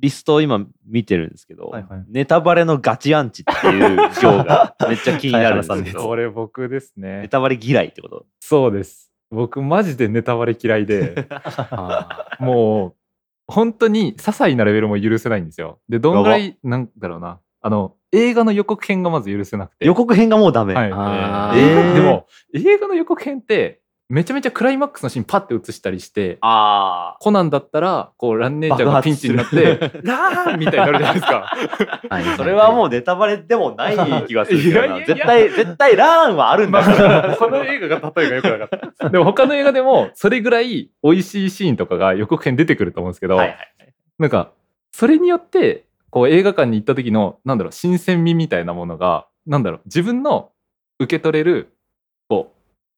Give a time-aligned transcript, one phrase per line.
[0.00, 7.20] リストを今見てるんですけど、はいはいネタバレのガチアンチっていう行が めっちゃ気になるんですけこれ僕ですね。
[7.22, 8.26] ネタバレ嫌いってこと？
[8.40, 9.12] そうです。
[9.30, 12.94] 僕マジでネタバレ嫌いで、 あもう
[13.46, 15.80] 本当に些細なレベルも許せないんですよ。
[15.88, 17.40] で、どんぐらい、なんだろうな。
[17.60, 19.86] あの、映画の予告編がまず許せなくて。
[19.86, 20.74] 予告編がもうダメ。
[20.74, 21.58] はい。
[21.58, 23.79] えーでも、映画の予告編って、
[24.10, 31.52] めちゃめちゃクライマックスのシーンパッて映したりして、あコナンだったら、こう、ラン姉ちゃんがピンチになって、 ラーンみたいになるじゃないですか。
[32.10, 32.36] ーはいあ。
[32.36, 34.86] それはもうネタバレでもない気がするけどな。
[34.86, 37.36] いやいやいや絶対、絶対ラーンはあるんだから。
[37.36, 39.08] この映画が例えがよくなかった。
[39.10, 43.94] でも他の映画でも、それぐらい美味しいシーンとかが予告編出てくると思うんですけど、はいはいはい。
[44.18, 44.50] なんか、
[44.90, 50.50] それによって、こう映画館に行った時の、なんだろう、新鮮味みたいなものが、なんだろう、自分の
[50.98, 51.72] 受け取れる、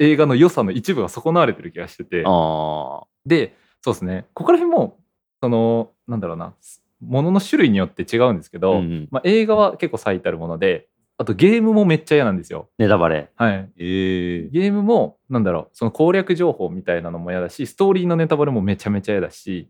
[0.03, 4.99] 映画の良さの一部が損なわれてる気がしてて、あで、そうですね、ここら辺も、
[5.41, 6.55] その、なんだろうな、
[7.01, 8.61] ものの種類によって違うんですけあ。
[8.61, 12.69] ど、うんうんまあ、映画は結構最たるもので、あとゲームもめっちゃ嫌なんですよ。
[12.79, 13.31] ネタバレ。
[13.37, 13.71] はい。
[13.79, 19.69] ええゲームも、なんだろう、その攻略情報みたいなのも嫌だし、ストーリーのネタバレもめちゃめちゃ嫌だし、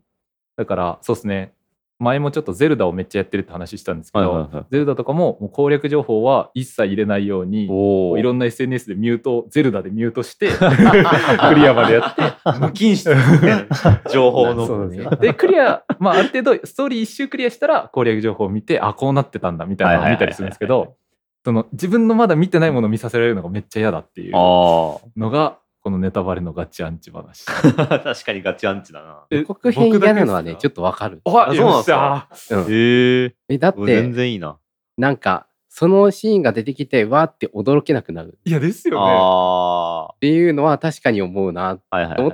[0.57, 1.53] だから、そうですね、
[2.03, 4.65] 前もちょっとゼルダをめっちゃやってるって話したんですけど、はいはいはい。
[4.69, 7.63] ゼルダとかももう攻略情報は一切入れないように。
[7.65, 7.67] い
[8.21, 13.15] ろんな SNS でミュート、ゼルダでミュートして、 クリアまでやって、無菌室
[14.11, 14.67] 情報の。
[14.67, 15.17] そうですね。
[15.19, 20.95] で、クリア、まあ、ある程度、ストーリー一周クリアしたら攻略情報を見て、あ、こうなってたんだみたいなのを見たりするんですけど、
[21.45, 27.43] その自分のまだ見てないものを見させられるのがめっちゃ嫌だっていうあのが、このネタバレのガチアンチ話。
[27.49, 27.99] あ。
[27.99, 29.25] 確かにガチアンチだな。
[29.29, 31.21] え予告編嫌なのはね、ちょっっとわかる。
[31.25, 32.29] と、ああそうなんですか？
[32.51, 34.57] うんえええ、だっ全て、然いいな。
[34.97, 39.01] なんか、そのシーンが出てきて、わーって驚けなくなるっいやですよね。
[39.11, 40.15] ああ。
[40.21, 42.31] ていうのは確かに思うなはいはいはい。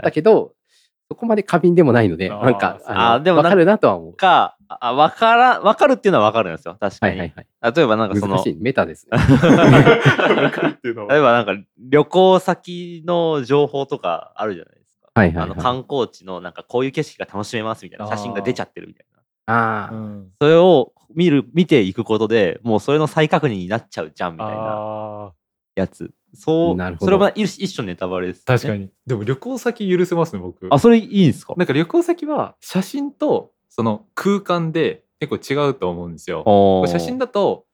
[1.10, 4.14] そこまで過敏でもないので、なんか、あーでもなわかるなとは思う。
[4.14, 6.78] か、あ、わから、わかるっていうのはわかるんですよ。
[6.80, 7.18] 確かに。
[7.20, 7.76] はいはいはい。
[7.76, 8.58] 例えばなんかその、難しい。
[8.60, 9.18] メタですね。
[9.18, 15.10] わかるっていうのは例えばなんか旅行先の情報とかあるじゃないですか。
[15.16, 15.44] はいはい、はい。
[15.46, 19.20] あの観光地のなんかこういう景色が楽しめますみたいな写真が出ちゃってるみたいな。
[19.52, 25.32] ああ、うんそれを見る、見ていくことでもうそれの再確認になっちゃうじゃんみたいなあ
[25.74, 26.12] やつ。
[26.34, 28.76] そう、それも一一種のネタバレです、ー確か。
[28.76, 28.90] に。
[29.06, 30.68] でも旅行先許せますね、僕。
[30.70, 31.54] あ、それいいんですか？
[31.58, 36.44] なんか旅行先は写真とその空間で結構違うと思うんですよ。
[36.88, 37.66] 写真だと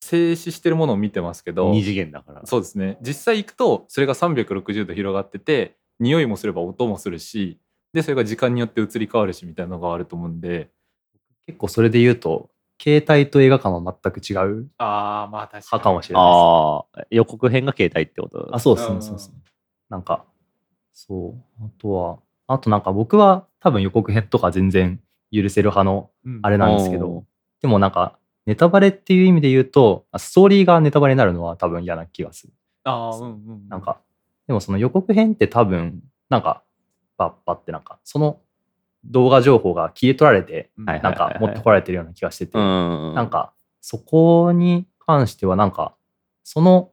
[0.00, 2.42] 静止してるものを見てますけど、二次元だから。
[2.44, 2.98] そうですね。
[3.00, 7.58] 実際行くとそれが360度広がってて、匂いもすれば音もするし、
[7.92, 10.70] で、それが時間によって移り変わるしみたいなのがあると思うんで。
[11.46, 12.48] 結構それで言うと、
[12.84, 16.36] 携帯と映画館は全く違うああ、まあ確派かもしれないです。
[16.36, 18.54] ああ、予告編が携帯ってこと？
[18.54, 19.36] あ、そうですね、うんそうですね。
[19.88, 20.24] なんか、
[20.92, 21.64] そう。
[21.64, 25.00] あとは、あとなんか僕は多分予告編とか全然
[25.32, 26.10] 許せる派の
[26.42, 27.24] あれなんですけおーど、
[27.62, 32.52] でもなんか、ネタバレっていう意味で言うと、あストーリーがネタバレになるのは多分嫌な気がする。
[32.84, 33.68] ああ、うんうん。
[33.70, 34.00] なんか、
[34.46, 36.62] でもその予告編って多分、なんか、
[37.16, 38.40] バッバってなんか、その
[39.06, 43.14] 動画情報が切り取られて、なんか持ってこられてるような気がしてて、うん。
[43.14, 45.94] なん、か、そこに関してはなんか、
[46.42, 46.90] その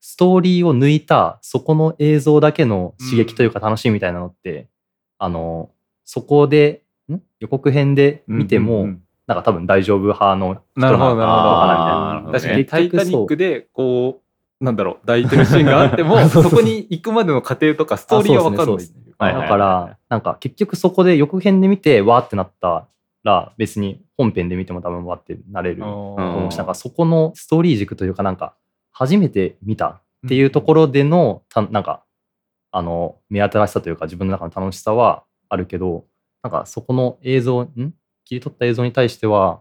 [0.00, 4.68] ストーリーを抜いた、そこの映像だけの刺激というか楽しみみたいなのって、
[5.18, 5.70] あの、
[6.04, 7.18] そこで、ん？
[7.40, 9.02] 予告編で見ても、うんうんうん。
[9.26, 11.42] なんか多分大丈夫派の人なるほど、なるほど。
[11.42, 12.38] あーなるほどね。
[12.38, 14.25] 確かに、タイタニックで、こう、
[14.60, 19.14] なんだろう、抱いてるシーンがあっても、 そこに行くまでの過程とか、ストーリーは分かんないっていう。
[19.18, 22.86] はいはいだから、なんか結局そこで予告編で見て、わーってなった
[23.22, 28.54] ら、別に本編で見ても多分わーってなれると思うし、うんなんかそこのストーリー軸というか、なんか、
[28.92, 32.04] 初めて見たっていうところでの、たなんか、
[32.72, 36.04] あの、目新しさというか、自分の中の楽しさはあるけど、
[36.42, 37.94] なんかそこの映像、ん？
[38.24, 39.60] 切り取った映像に対しては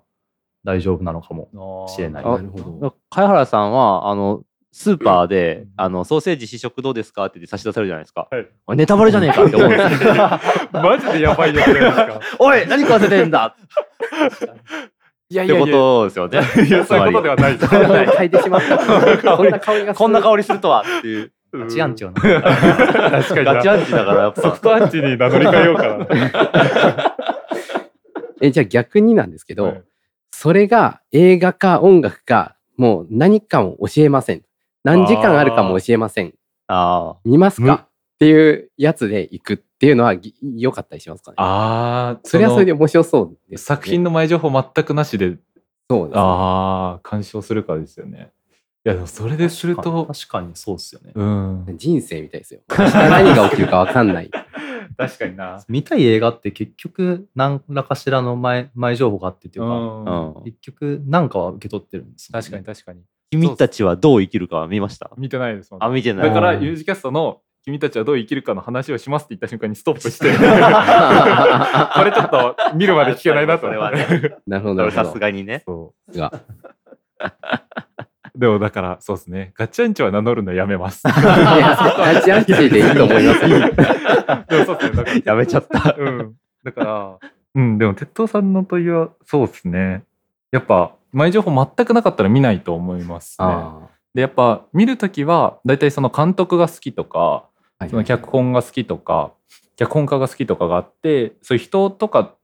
[0.63, 1.87] 大丈夫なのかも。
[1.87, 2.95] しれないあなるほど。
[3.09, 4.43] 貝原さんは、あの、
[4.77, 8.27] スーパーで、うんあの、ソーセージ試食どうですかって言って差し出されるじゃないですか。
[8.29, 8.37] は
[8.73, 10.13] いネタバレじゃねえかって思うんですよ。
[10.73, 12.19] マジでやばいじゃないですか。
[12.39, 13.55] おい何食わせてんだ？
[15.29, 16.39] いやってことですよね。
[16.67, 17.65] いや、そういうことではないです。
[17.73, 18.77] 嗅いでしまった。
[19.37, 21.31] こんな香りがするこんな香りするとはっていう。
[21.53, 22.21] ガチアンチよな。
[22.21, 23.45] 確かに。
[23.45, 24.41] ガチアンチだからやっぱ。
[24.41, 27.15] ソフトアンチに名乗り換えようかな。
[28.41, 29.81] え、じゃあ逆になんですけど、はい
[30.37, 34.43] それが映画か音楽か、もう何かも教えません。
[34.85, 36.33] 何時間あるかも教えません。
[36.67, 37.67] あ見ますむ？
[37.67, 41.35] かっていうやつで行くっていうのはぎ良かったりしますかね。
[41.39, 43.75] ああ、それはそれで面白そうです、ね。
[43.77, 45.37] 作品の前情報全くなしで、
[45.89, 48.31] そうですね、ああ、鑑賞するかですよね。
[48.85, 51.11] いや、でもそれですると、確かにそうっすよね。
[51.15, 51.65] うん。
[51.75, 52.61] 人生みたいですよ。
[52.69, 54.29] 何が起きるか分かんない。
[54.97, 55.63] 確かにな。
[55.67, 63.01] 見たい映画って結局何らかしらの前前情報があってっていうか、うんうん結局何かは受け取ってるんですよね、確かに確かに。
[63.31, 65.11] 君たちはどう生きるかは見ました？
[65.17, 65.83] 見てないですもん。
[65.83, 66.27] あ、見てない。
[66.27, 73.61] だから、うんユージキャストの君たちはどう生きるかの話をしますって言った瞬間にストップして、 これちょっと見るまで聞けないなと。
[73.69, 74.37] それはね。
[74.45, 75.11] なるほど、なるほさど。
[75.11, 75.63] すがにね。
[75.65, 76.41] そがう。
[78.37, 79.53] でもだから、そうですね。
[79.57, 81.03] ガチャンチは名乗るのやめます。
[81.07, 81.15] いや、
[81.97, 83.59] ガチアンチでいいと思いますよ。
[83.59, 83.65] で
[84.59, 84.91] もそうですね。
[84.91, 85.95] だからやめちゃった。
[85.97, 86.33] うん。
[86.63, 87.17] だから、
[87.55, 90.03] うん、でも、鉄道さんの問いは、そうですね。
[90.51, 93.47] やっぱ、前情報全くなかったら見ないと思いますね。
[93.47, 97.45] あで、やっぱ、見るときは、大体その監督が好きとか、
[97.79, 97.89] あ。
[97.89, 99.31] その脚本が好きとか、
[99.77, 102.35] 脚本家が好きとかがあって、そういう人とか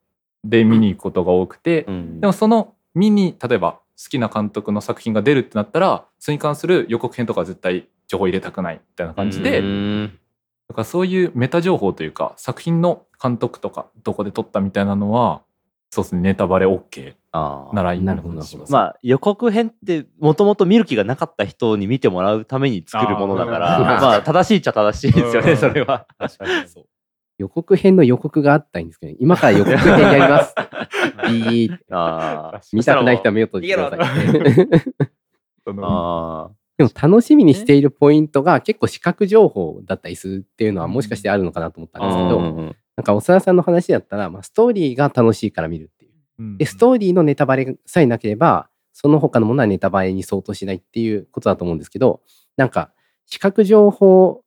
[0.43, 3.79] で見に行くことが多くて、うんでもその見に、例えば好
[4.09, 10.19] きな監督の作品が出るってなったら、それに関する予告編とかは絶対情報入れたくないみたいな感じで、うん
[10.67, 15.41] だからそういうメタ情報というか作品の監督とかどこで撮ったみたいなのは
[15.91, 18.65] そうですねネタバレ OK ならいいなるほどなるほど。
[18.69, 23.83] まあ予告編ってもともと見る気がなかった人に見てもらうために作るものだからあー。
[24.01, 25.53] まあ正しいっちゃ正しいですよね う。
[25.53, 26.07] んそれは。
[26.17, 26.85] 確かにそう。
[27.37, 30.55] 予告編の予告があったんですけど、今から予告編やります。
[31.27, 31.85] ビーって。
[31.89, 32.77] あー。
[32.77, 33.99] 見たくない人は目を閉じてください。
[35.83, 46.11] あでも楽しみにしているポイントが結構視覚情報だったりするっていうのはもしかしてあるのかなと思ったんですけど、なんか長田さんの話だったら、まあ、ストーリーが楽しいから見るっていう。
[46.39, 52.21] うんで、ストーリーのネタバレさえなければ、その他のものはネタバレに相当しないっていうことだと思うんですけど、
[52.57, 52.91] なんか
[53.25, 54.43] 視覚情報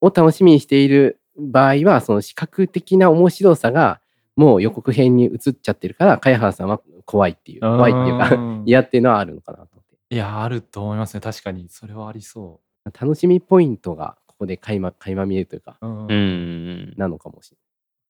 [0.00, 4.00] を楽しみにしている場合は、その視覚的な面白さが
[4.36, 10.14] もう予告編に移っちゃってるから、茅原さんは怖いっていう、怖いっていうか、ん 嫌っていうのはあるのかなと思って。
[10.14, 11.20] いやあると思いますね。
[11.20, 11.68] 確かに。
[11.68, 12.60] それはありそ
[12.98, 16.94] 楽しみポイントがここで垣間垣間見えるというか、う、うんうんうん。
[16.96, 17.56] なのかもしれ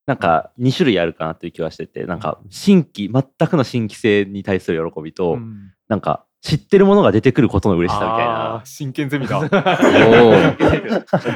[0.07, 5.73] なんか2種類あるかなっていう気はしててなんか新規全くの新規性に対する喜びと、うん。
[5.89, 8.67] なんか知ってるものが出てくることの嬉しさみたいあなー。
[8.67, 9.41] 真剣ゼミだ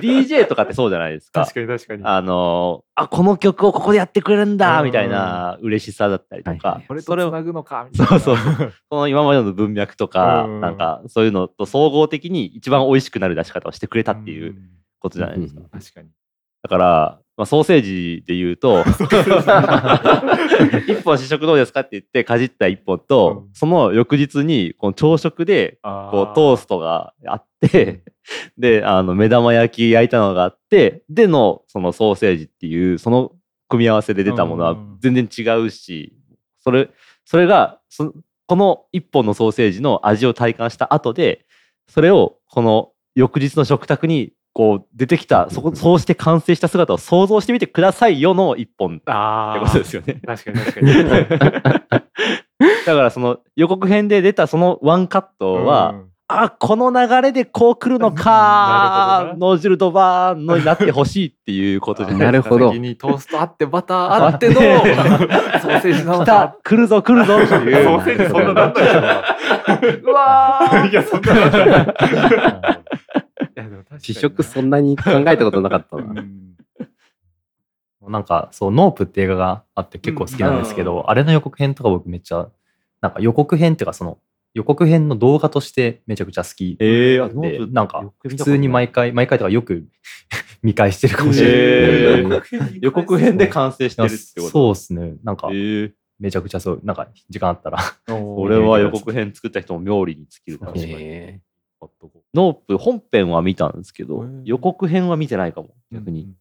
[0.01, 1.43] DJ とかってそうじゃないですか。
[1.43, 2.03] 確かに確かに。
[2.05, 4.85] あのーあこの曲をここでやってくれるんだうん。
[4.87, 8.21] みたいな嬉しさだったりとはいか、これとそれをつなぐのかみたいな。
[8.21, 8.73] そうそう。
[8.91, 10.61] この今までの文脈とか、うん。
[10.61, 14.69] なんかそういうのと総合的に一番美味しくなる出し方をしてくれたっていううん。
[15.01, 15.61] ことじゃないですか。
[15.63, 15.81] うん。
[15.81, 16.09] 確かに。
[16.63, 18.85] だから、まあ、ソーセージで言うと
[20.87, 23.55] 一本試食どうですかって言ってかじった一本と、うん。
[23.55, 28.03] その翌日にこの朝食であこうトーストがあって
[28.59, 33.33] であの目玉焼き焼いたのがあってでのそのソーセージっていうその
[33.69, 36.15] 組み合わせで出たものはうん全然違うし
[36.59, 36.91] それ
[37.25, 38.13] それがそ
[38.47, 41.47] この一本のソーセージの味を体感した後で
[41.89, 50.21] それをこの翌日の食卓にこう出てきたそこそうして完成した姿を想像してみてくださいよの一本ってあことですよね。
[50.27, 50.95] 確かに確かに。
[52.87, 56.13] だからその予告編で出たそのワンカットは、うん。
[56.35, 64.55] あこの流れでこう来るのかノージュルドバーンのになってほしいっていうことじゃないなるほど先にトーストあってバターあっての
[65.61, 70.89] ソーセージ来たか来るぞ来るぞっていう ソーセージそんななんないでしょうわー。
[70.91, 71.95] いやそんなな
[73.99, 76.23] 試食そんなに考えたことなかったな。
[76.23, 76.57] うん。
[78.09, 81.11] なんかそう NOPE って映画があって結構好きなんですけど、うん。
[81.11, 82.49] あれの予告編とか僕めっちゃ
[83.01, 84.19] なんか予告編っていうかその
[84.55, 89.87] 予告編の動画としてめちゃくちゃ好きえー、あで NOPE なんか普通に毎回毎回とかよく
[90.63, 92.79] 見返してるかもしれない、えー。
[92.81, 94.51] 予告編で完成してるってこと？
[94.51, 95.15] そうですね。
[95.25, 97.79] なんかえー、めちゃくちゃそうなんか時間あったら。
[98.15, 101.41] 俺は予告編作った人も冥利に尽きるかもしれないえ
[102.35, 106.35] NOPE 本編は見たんですけど予告編は見てないかも逆に、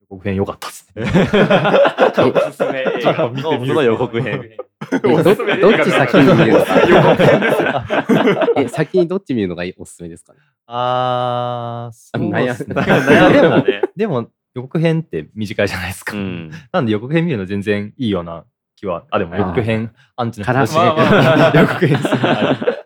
[0.00, 1.02] 予告編良かったですね。
[1.04, 3.28] おすすめ映画。
[3.28, 4.50] 見てみるノープの予告編。
[4.92, 6.64] えどどっち先に見るの？
[6.64, 10.38] か え先にどっち見るのがおすすめですかね？
[10.66, 13.82] あーそう悩ん でたね。
[13.94, 16.50] でも予告編って短いじゃないですか、うん。
[16.72, 18.44] なんで予告編見るの全然いいような
[18.76, 21.52] 気はあでも予告編アンチの人たちまあまあまあ。
[21.60, 21.98] 予告編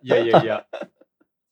[0.02, 0.64] いやいやいや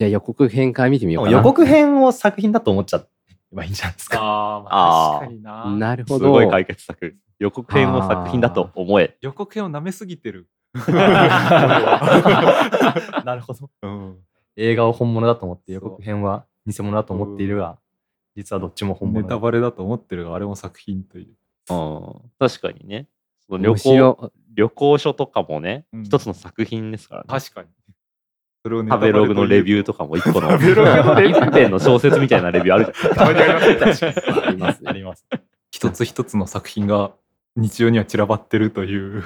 [0.04, 1.38] じゃあ予告編から見てみようかな。
[1.38, 3.04] 予告編を作品だと思っちゃ
[3.52, 4.18] えばいいんじゃないですか。
[4.20, 5.70] ああ確かにな。
[5.70, 6.26] なるほど。
[6.26, 7.16] すごい解決策。
[7.38, 9.16] 予告編を作品だと思え。
[9.20, 10.48] 予告編を舐めすぎてる。
[10.74, 10.84] な
[13.34, 13.70] るほど。
[13.82, 14.18] うん。
[14.56, 17.78] 映画を本物だと思って予告編は偽物だと思っているが、
[18.36, 19.22] 実はどっちも本物。
[19.22, 21.28] だネタバレだと思ってるがあれも作品という。
[21.70, 22.30] うん。
[22.38, 23.08] 確かにね。
[23.46, 24.32] その旅面行白。
[24.54, 26.04] 旅行書とかもね、うん。
[26.04, 27.26] 一つの作品ですからね。
[27.28, 27.68] 確かに
[28.64, 31.48] それをネ食べログのレビューとかかも一個の 食べログのレビュー。
[31.50, 34.90] 一編の小説みたいなレビューあるじゃないですかたまにありますね確かにありますね。
[34.90, 35.26] あります。
[35.70, 37.10] 一つ一つの作品が
[37.56, 39.22] 日常には散らばってるという。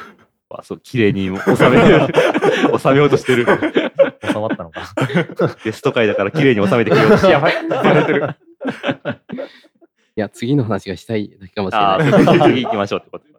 [0.50, 2.08] あそう綺麗に収める
[2.80, 3.44] 収めようとしてる。
[3.44, 4.92] 収まったのか。
[5.62, 7.54] ゲスト会だから綺麗に収めてくれようとしてやばい。
[7.68, 8.34] バレてる。
[10.16, 12.10] いや、次の話がしたいだけかもしれあない。
[12.10, 13.37] ー次行きましょうってこと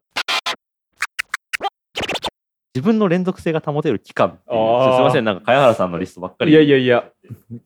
[2.76, 4.60] 自分の連続性が保てる期間っていう。
[4.60, 4.96] あー。
[4.98, 6.52] すいませんなんか茅原さんのリストばっかり。
[6.52, 7.10] いやいやいや。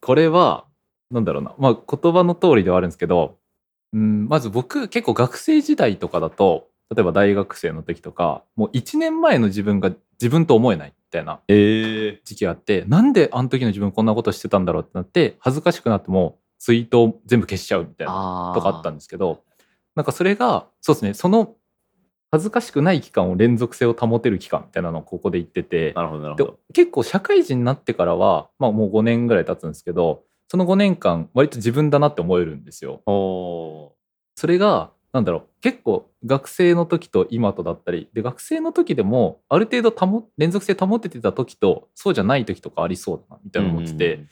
[0.02, 0.66] これは
[1.12, 1.54] なんだろうな。
[1.58, 3.38] まあ言葉の通りではあるんですけど
[3.94, 19.44] うんまず僕結構学生時代とかだと例えば大学生の時とかもう1年前の自分が自分と思えないみたいなえ時期があってなんであの時の自分こんなことしてたんだろうってなって恥ずかしくなってもツイートを全部消しちゃうみたいなあとかあったんですけど
[19.96, 21.56] なんかそれがそうですねその
[22.34, 25.94] 恥ずかしくない期間を連続性を保てる期間みたいなのをここで言ってて。
[25.94, 33.04] なるほどなるほでど結構社会人になってからは、まあ、もう5年ぐらい経つんですけどその5年間割と自分だなって思えるんですよ。
[33.06, 33.94] お
[34.36, 43.94] それがなんだろう結構学生の時と今とだったりで学生の時でもある程度保連続性保ててた時とそうじゃない時とかありそうだなみたいな思って。
[43.94, 44.26] て、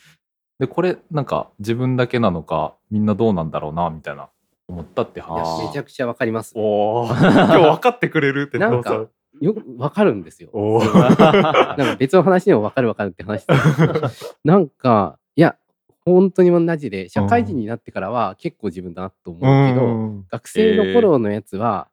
[0.57, 4.29] でこれなんか自分だけなのかみんなどうなんだろうなみたいな
[4.71, 5.67] 思ったって話。
[5.67, 6.53] めちゃくちゃわかります。
[6.55, 7.07] おー。
[7.07, 9.07] 今日分かってくれるってなんか
[9.39, 10.49] よくわかるんですよ。
[10.53, 15.57] なんか別の話でもわかるわかるって話ですなんか、いや、
[16.05, 21.89] 本当に同じで、社会人になってからは結構自分だなと思うけど、学生の頃のやつは、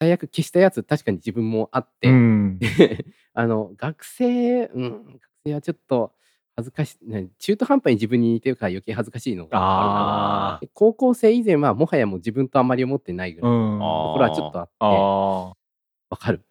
[0.00, 2.58] 最悪消したやつ確かに自分もあって、うん。
[3.34, 6.12] あの、学生、うん、学生はちょっと
[6.58, 14.86] 恥ずかしい、ね中途半端に自分に似てるから余計恥ずかしいのがあある高校生以前はもはやもう自分とあんまり思ってないぐらいところはちょっとあって、あ
[16.10, 16.42] わかる。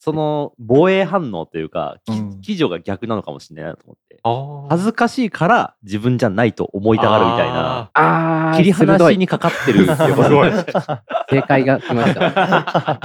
[0.00, 1.98] その防衛反応というか、
[2.40, 9.84] 基準が逆なのかもしれないなと思ってあ恥ずかしいから自分じゃないと思いたがるみたいなあー、切り離しにかかってる
[11.28, 13.00] 正解が来ました。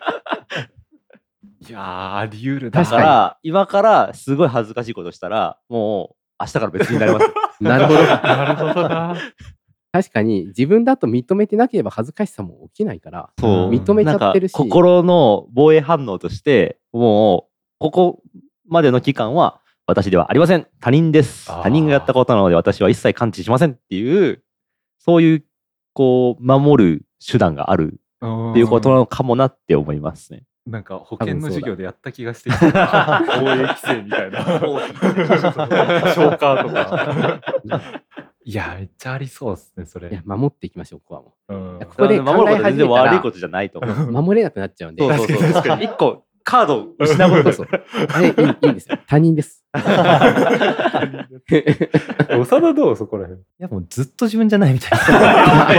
[1.68, 7.26] いやーあり得るだから今からすごい恥ずかしいことしたらもう明日から別になります。
[7.60, 8.02] なるほど。
[8.02, 9.16] なるほどな。
[9.92, 13.70] 確かに自分だと認めてなければ恥ずかしさも起きないから、そう。
[13.70, 14.52] 認めちゃってるし。
[14.52, 18.22] なんか心の防衛反応としてもうここ
[18.68, 20.66] までの期間は私ではありません。
[20.80, 21.50] 他人です。
[21.50, 21.62] あー。
[21.62, 24.42] 他人がやったことなので私は一切感知しませんっていう
[24.98, 25.44] そういう
[25.94, 30.44] こう守る手段があるっていうことなのかもなって思いますね。
[30.66, 32.72] なんか保険の授業でやった気がしてきた。
[32.72, 34.42] な防衛規制みたいな。
[36.12, 37.40] 消化とか。
[38.44, 40.10] いやめっちゃありそうですねそれ。
[40.10, 41.74] いや守っていきましょう、ここはもう。
[41.74, 41.76] ん。
[41.78, 44.08] いやここで守ること悪いことじじゃないと思う。
[44.08, 44.12] う。
[44.12, 45.78] 守れなくなっちゃうんで、そうそうそう。
[45.82, 47.64] 一個カードを失うことそ。
[47.64, 47.82] うそう
[48.12, 48.98] あいいいんですよ。
[49.08, 49.64] 他人です。
[52.28, 53.40] 長田どうそこら辺？
[53.40, 54.90] いやもうずっと自分じゃないみたい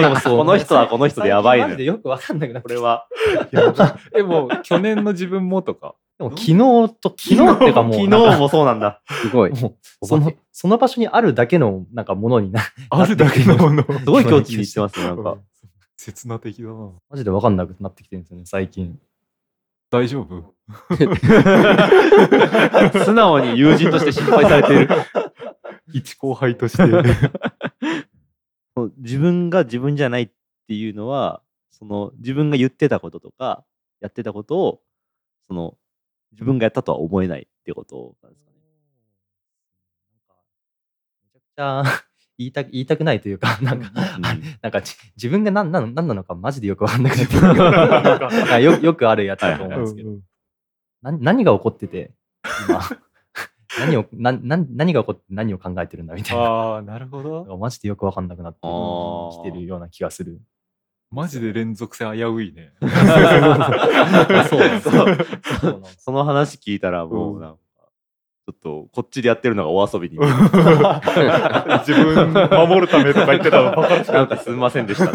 [0.01, 0.21] な。
[0.21, 1.69] この人はこの人でやばいのよ。
[1.69, 3.07] マジでよくわかんなくなってこれは。
[4.15, 5.95] えもう去年の自分もとか？
[6.17, 9.01] でも昨日と昨日っていうかもう昨日もそうなんだ。
[9.07, 9.51] すごい。
[9.55, 13.83] そのその場所にあるだけのなんかものにな あるだけのもの。
[13.83, 14.99] すごい境地に行ってます？
[14.99, 15.37] ね、なんか。
[15.97, 16.91] 切な的だな。
[17.09, 18.99] マジでわかんなくなってきてるんですよね最近。
[19.89, 20.56] 大丈夫？
[23.05, 24.89] 素直に友人として心配されている。
[25.93, 26.83] 一後輩として。
[28.97, 30.29] 自分が自分じゃないっ
[30.67, 33.63] ていうのは、その自分が言ってたこととか、
[34.01, 34.81] やってたことを、
[35.47, 35.77] その
[36.33, 38.57] 自分がやったとは思えないってことなんですかね。
[41.23, 41.83] めちゃくちゃ
[42.37, 44.23] 言いたく 言いたくないというかなんかうん。
[44.61, 50.17] なんかじ自分が何なの何なのかマジでよくわかんなくなってきて なんかよよくあるやつだと思うんですけど、
[51.01, 52.11] な何が起こってて
[52.67, 52.81] 今。
[53.79, 56.43] 何をなな何が起こって何を考えてるんだみたいな。
[56.43, 57.57] ああなるほど。
[57.57, 60.41] マジでよくわかんなくなってきてるような気がする。
[61.09, 62.73] マジで連続性危ういね。
[62.81, 63.67] そうな
[64.75, 64.91] んですよ。
[64.91, 65.15] そうな
[65.77, 67.57] んですその話聞いたらもうなんか、
[68.45, 70.17] ちょっとこっちでやってるのがお遊びに。
[71.85, 73.75] 自分守るためとか言ってたの。
[73.75, 75.11] バカらしなんかすみませんでした。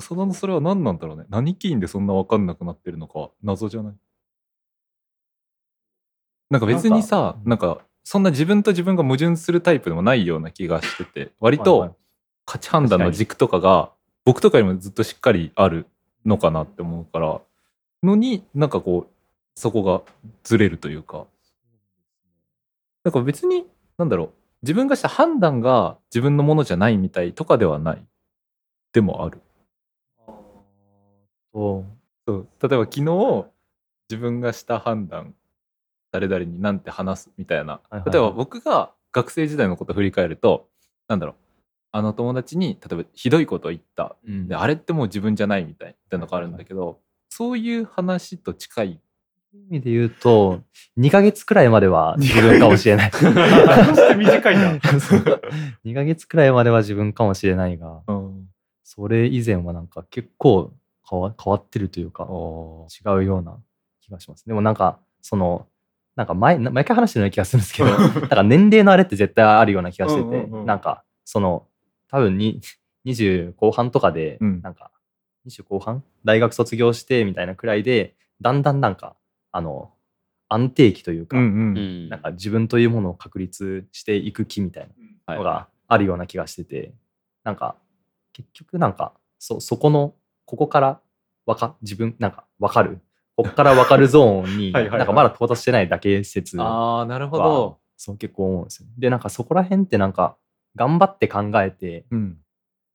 [0.00, 1.24] 長田のそれは何なんだろうね。
[1.28, 3.94] 何起因でそんな分かんなくなってるのか謎じゃない？
[6.50, 11.96] なんか別にさなんかそんな自分と自分が矛盾するタイプでもないような気がしてて割と
[12.46, 13.92] 価値判断の軸とかが
[14.24, 15.86] 僕とかよりもずっとしっかりある
[16.24, 17.40] のかなって思うから
[18.02, 19.10] のになんかこう
[19.54, 20.02] そこが
[20.44, 21.26] ずれるというか。
[23.04, 23.64] なんか別に
[23.96, 24.30] なんだろう。
[24.62, 28.04] 自分がした判断が自分のものじゃないみたいとかではない。
[28.92, 29.40] でもある
[31.52, 31.84] そう
[32.26, 33.46] そう例えば昨日
[34.10, 35.34] 自分がした判断
[36.12, 38.10] 誰々になんて話すみたいな、はいはい。
[38.10, 40.68] 例えば僕が学生時代のことを振り返ると
[41.08, 41.34] なんだろう。
[41.90, 44.16] あの友達に例えばひどいことを言った。
[44.26, 44.48] うん。
[44.48, 49.00] であれってもう自分じゃないみたいなのがあるんだけどそういう話と近い。
[49.54, 50.60] 意味で言うと、
[50.98, 53.10] 2ヶ月くらいまでは 自分かもしれない。
[53.10, 55.40] して短いなそう
[55.86, 58.48] 2ヶ月くらいまでは自分かもしれないが、うん。
[58.84, 60.74] それ以前はなんか結構
[61.08, 63.56] 変わ変わってるというか、お違うような
[64.00, 64.44] 気がします。
[64.46, 65.66] でもなんか、その、
[66.16, 70.66] なんか前、毎回話してるような気がするんですけど、 なんか年齢のあれって絶対あるような気がしてて、うんうんうん。
[70.66, 71.66] なんか、その、
[72.08, 72.60] 多分に
[73.04, 74.60] 20後半とかで、うん。
[74.60, 74.90] なんか、
[75.46, 79.16] 20後半大学卒業してみたいなくらいで、だんだんなんか、
[79.52, 79.92] あの、
[80.48, 81.74] 安定期というか、うんううん。
[82.06, 84.88] んなんか自分というものを確立していく気みたい
[85.26, 86.94] なのがあるような気がしてて、
[87.44, 87.76] なんか
[88.32, 90.14] 結局なんかそそこの
[90.48, 91.00] ここから
[91.44, 93.00] わか自分なんかわかる？
[93.36, 98.88] ここからわかるゾーンに なんかまだ到達してないだけ説はああなるほど、そう結構思うんですよ。
[98.96, 100.36] でなんかそこら辺ってなんか
[100.74, 102.38] 頑張って考えてうん。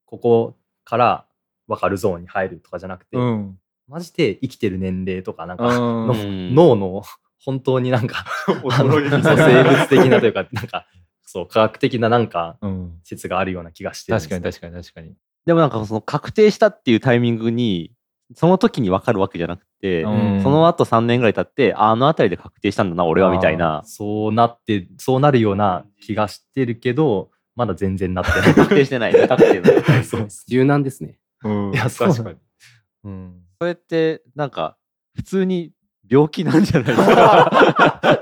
[0.05, 1.25] ここから
[1.67, 3.59] わかるゾーンに入るとかじゃなくて、うん。
[3.87, 7.03] マジで生きてる年齢とかなんか脳の
[7.45, 8.25] 本当になんか
[8.63, 10.87] 驚きそう生物的なというかなんか
[11.21, 12.99] そう科学的ななんかうん。
[13.03, 14.39] 説があるような気がしてるんですよ。
[14.41, 17.91] 確かに確かに確かにでもなんかその確定したっていうタイミングに
[18.35, 20.41] その時に分かるわけじゃなくて、うん。
[20.41, 23.81] その後3年ぐらい経ってああの辺りで確定したんだな俺はみたいな。
[23.85, 28.53] そうなってそうなるような気がしてるけどまだ全然なってない。
[28.55, 29.13] 確定してない。
[29.13, 30.27] ね確定ない そう。
[30.47, 31.19] 柔軟ですね。
[31.43, 31.73] うん。
[31.73, 32.07] いやそう。
[32.09, 32.37] 確かに。
[33.03, 33.41] うん。
[33.59, 34.77] それってなんか
[35.15, 35.71] 普通に
[36.09, 37.51] 病気なんじゃないですか？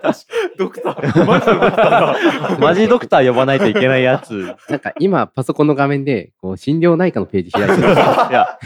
[0.61, 1.25] ドクター。
[1.25, 2.57] マジのドクターだ。
[2.59, 4.55] マジドクター呼ばないといけないやつ。
[4.69, 7.89] いなんか今、パソコンの画面で、こう、診療内科のページ開いてる。
[7.89, 8.59] や。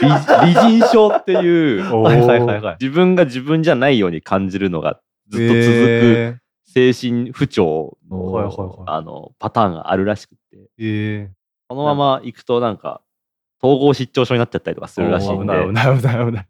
[0.00, 1.82] 理理人症っていう。
[2.02, 2.76] はいはいはいはい。
[2.80, 8.76] 自分が自分じゃないように感じるのがずっと続くえ精神不調の,、はいはいはい。
[8.86, 10.56] あのパターンがあるらしくて。
[10.56, 11.30] ー、え
[11.68, 13.00] このまま行くとなんか
[13.62, 15.40] 統合失調症になっちゃったりとかするらしいんで。
[15.40, 16.26] 危ない危ない危ない。
[16.26, 16.46] 危ない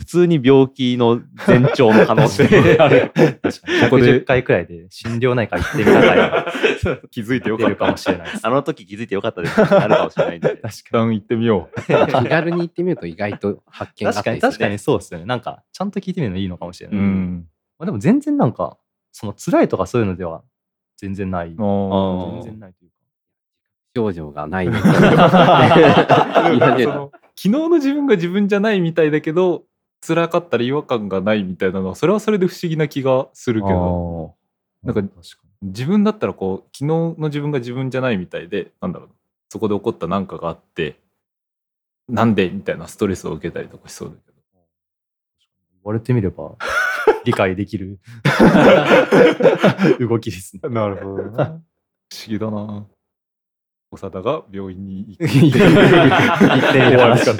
[0.00, 2.44] 普通に病気の前兆の可能性。
[2.80, 3.12] ある。
[3.14, 6.52] 確かに110回くらいで心療内科行ってみたら
[7.10, 8.46] 気づいてよかかったもしれないです。
[8.46, 9.60] あの時気づいてよかったです。
[9.60, 10.60] ってなるかもしれないんで確
[10.90, 11.16] かに。
[11.16, 15.26] 行ってみよう気軽に行ってみると意外と発見があ確った確かにそうですよね。
[15.26, 16.98] なんか、ちゃんと聞いてみるのいいのかもしれない。
[16.98, 17.46] うん。
[17.78, 18.78] まあ、でも全然なんか、
[19.12, 20.42] その辛いとかそういうのでは
[20.96, 21.54] 全然ない。
[21.58, 22.96] お全然ないというか。
[23.94, 24.66] 症状がない。
[24.66, 29.64] のーいやいやその昨日の自分が自分じゃないみたいだけど
[30.06, 34.34] 辛かったり違和感がないみたいなのはそれはそれで不思議な気がするけど
[34.82, 35.02] なんか
[35.62, 39.10] 自分だったらこう昨日の自分が自分じゃないみたいでなんだろう
[39.50, 40.96] そこで起こった何かがあって
[42.08, 44.30] なんでみたいなストレスを受けたりとかしそうだけど。
[45.82, 46.56] 言われてみれば
[47.24, 47.98] 理解できる
[50.00, 50.68] 動きですね。
[50.68, 51.60] なるほどな不思
[52.26, 52.86] 議だな
[53.92, 55.50] 長田が病院に行く 終
[56.96, 57.32] わり方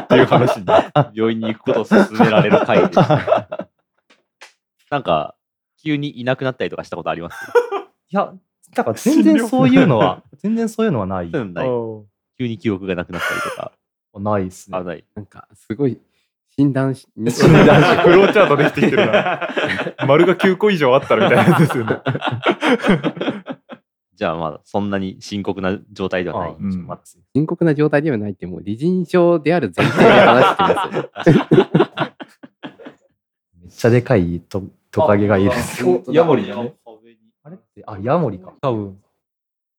[0.00, 0.66] っていう話に
[1.14, 3.68] 病院に行くことを勧められる回でした
[4.90, 5.34] なんか
[5.82, 7.36] 急にいなくなったりとかしたことあります？
[8.10, 8.32] いや、
[8.74, 11.30] だから全然そういうのは、全然そういうのはない。
[11.32, 11.66] うんない。
[12.38, 13.72] 急に記憶がなくなったりとか。
[14.18, 14.76] ないですね。
[14.78, 14.82] あ。
[14.82, 15.04] ない。
[15.14, 15.98] なんか、すごい、
[16.58, 17.32] 診断し、診断
[17.82, 19.48] しフローチャートできてきてるな。
[20.06, 22.00] 丸が9個以上あったらみたいなやつですよね
[24.18, 26.72] じゃあまだそんなに深刻な状態ではないあうん
[27.34, 31.38] 深刻な状態ではないって、もう、理人症である前提で話してますよ。
[33.62, 35.52] めっちゃでかいトトカゲがいる。
[36.10, 36.74] ヤモリだね
[37.44, 38.54] あれって、あ、ヤモリか。
[38.60, 39.00] 多分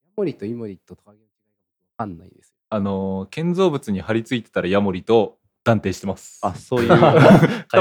[0.06, 2.56] ヤモリとイモリとトカゲの違いがわかんないです。
[2.70, 6.96] あのー建造物に張り付いてたらヤモリと断定してますあそういう多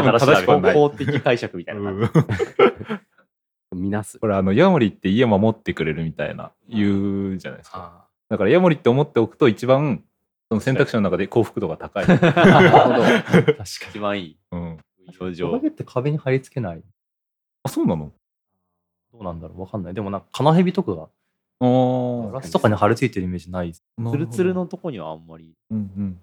[0.02, 3.00] 分正しく法的解釈みたいな感じうん
[3.74, 4.18] みなす。
[4.18, 10.02] これあのヤモリって家守ってくれるみたいな言うじゃないですかあだからヤモリって思っておくと一番
[10.48, 12.09] その選択肢の中で幸福度が高い、あ。
[12.16, 13.02] なるほど。
[13.02, 13.64] 確かに。
[13.90, 14.81] 一番いいうん、表
[15.16, 16.83] トカ情ゲって壁に貼り付けない？
[17.62, 18.12] あそうなの？
[19.12, 19.61] どうなんだろう？
[19.61, 19.94] わかんない。
[19.94, 21.09] でもなんか、カナヘビとかが、
[21.61, 23.85] あガラスとかに貼り付いてるイメージないです。
[23.98, 26.20] あツルツルのとこにはあんまりうんうん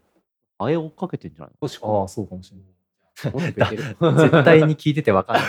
[0.57, 1.67] あれ追っかけてんじゃないああ、
[2.07, 2.65] そうかもしれない。
[3.15, 5.45] 絶対に聞いててわかんない。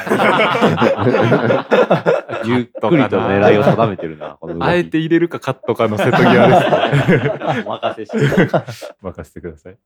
[2.47, 4.39] ゆっくりと狙いを定めてるな。
[4.61, 7.65] あえて入れるかカットかの瀬戸際ですね。
[7.67, 8.19] お任せして
[9.03, 9.77] 任せてください。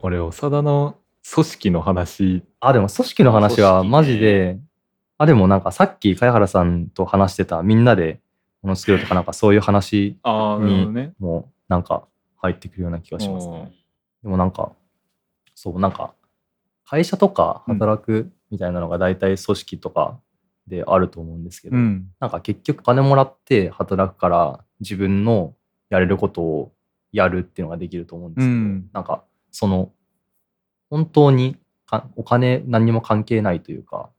[0.00, 0.96] 俺長田の
[1.34, 2.42] 組織の話。
[2.60, 4.58] あ、でも組織の話はマジで、
[5.18, 8.20] あ、でもなんかさっき貝原さんと話してたみんなで
[8.62, 11.12] もの作るとかなんかそういう話ああなるほどね。
[11.18, 12.04] もなんか
[12.38, 13.72] 入ってくるような気がしますね。
[14.22, 14.72] でもなんか、
[15.54, 16.14] そう、なんか、
[16.84, 20.18] 会社とか働くみたいなのが大体組織とか
[20.66, 22.10] であると思うんですけど、うん。
[22.20, 25.54] なんか結局金もらって働くから自分の
[25.90, 26.72] やれることを
[27.12, 28.90] やるっていうのができると思うんですけど、うん。
[28.92, 29.92] なんかその
[30.90, 34.10] 本当にかお金何にも関係ないというか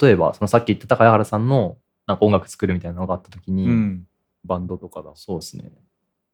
[0.00, 4.04] 例えばそのさっき言ってた茅原さんのなんか音楽作るみたいなのがあった時に、うん。
[4.44, 5.70] バンドとかだそうですね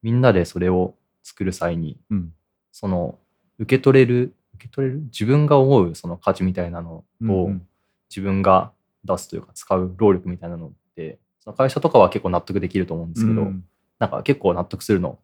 [0.05, 2.33] みんなでそれを作る際にうん。
[2.71, 3.19] その
[3.59, 5.01] 受け取れる受け取れる？
[5.05, 7.67] 自分が思うその価値みたいなのをうん
[8.11, 8.71] 自分が
[9.05, 13.65] 出すというか使う労力みたいなのってその会社とかは結構納得できると思うんですけど、うん。
[13.99, 15.19] なんか結構納得するの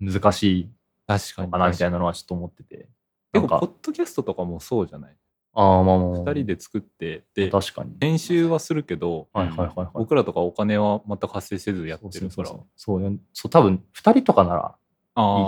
[0.00, 0.70] 難しい
[1.06, 2.88] 確かにのかなみたいなのはちょっと思ってて。
[3.32, 5.16] 結構ポッドキャストとかもそうじゃない？
[5.54, 6.18] ああまあまあ。
[6.18, 7.92] 二人で作ってで確かに。
[8.00, 9.88] 編集はするけどはいはいはいはい。
[9.94, 12.20] 僕らとかお金は全く発生せずやってるから。
[12.20, 12.66] そうそうそう。
[12.76, 14.74] そうよそう多分2人とかなら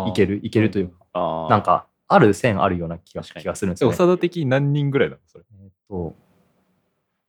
[0.07, 1.51] いいけるいけるというか、あー。
[1.51, 3.99] なんかある線あるような気が気がするんですでよね。
[3.99, 5.21] 長田的に何人ぐらいなの？
[5.27, 5.45] それ。
[5.63, 6.15] えっと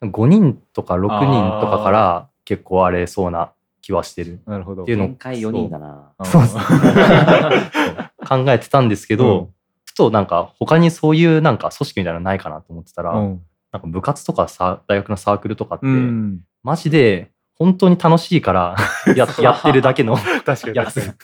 [0.02, 4.42] 5人とか6人とかから結構あれそうな気はしてる。
[4.46, 4.84] なるほど。
[4.84, 6.14] っていうの限界4人だな。
[8.28, 9.46] 考えてたんですけど、うん。
[9.46, 9.50] ふ
[9.98, 13.42] となんか他にそういうなんか組織みたいなのないかなと思ってたら、うん。
[13.72, 16.42] なんか部活とかさ大学のサークルとかって、うん。
[16.64, 18.76] マジで本当に楽しいから
[19.16, 21.16] ややってるだけの確かにやつ。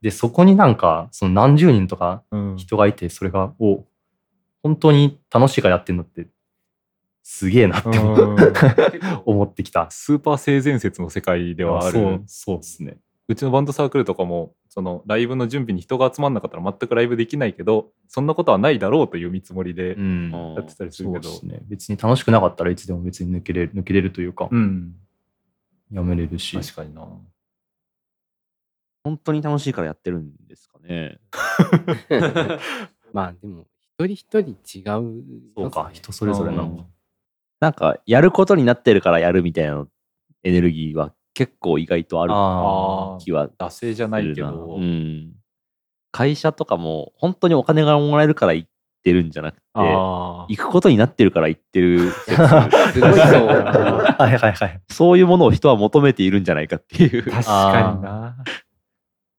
[0.00, 2.56] で、そこになんかその何十人とかうん。
[2.56, 3.84] 人がいて、それが、お
[4.62, 6.28] 本当に楽しいからやってるのって、
[7.22, 7.98] すげえなって
[9.24, 9.90] 思 ってきた。
[9.90, 11.92] スーパー性善説の世界ではある。
[11.92, 12.98] そう、そうですね。
[13.28, 21.62] うちのバンドサークルとかもそのライブの準備に人が集まんなかったら全くライブできないけどそんなことはないだろうという見積もりでやってたりするけど、そうですね。
[21.66, 24.94] 別に楽しくなかったらいつでも別に抜けれる、抜けれるというか、うん
[25.90, 26.56] やめれるし。
[26.56, 27.04] 確かにな
[29.02, 31.18] 本当に楽しいからやってるんですかね。
[33.12, 33.66] まあでも、
[33.98, 35.24] 一人一人違う、
[35.56, 36.84] そうか、人それぞれなのか。
[37.58, 39.88] なんか、やることになってるからやるみたいな
[40.44, 45.34] エネルギーは結構意外とあるああ気は惰性じゃないけど、うん。
[46.10, 48.68] 会社とかも本当にお金がもらえるから行っ
[49.04, 52.34] てるんじゃなくて、あ行くことになってるから行ってる説
[52.92, 53.48] すごいそう。
[53.50, 54.16] あ。
[54.18, 54.80] はいはいはい。
[54.88, 57.22] そういうものを人は求めているんじゃないかっていう。
[57.22, 58.36] 確かにな、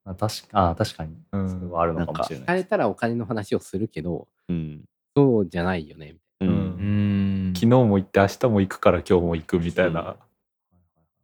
[0.06, 1.18] あ確かあ確かに。
[1.32, 2.44] うんそれはあるのかもしれない。
[2.44, 4.84] 聞かれたらお金の話をするけど、うん。
[5.14, 6.16] そうじゃないよね。
[6.40, 6.46] う。
[6.46, 10.16] うんうん昨日も行って明日も行くから今日も行くみたいな、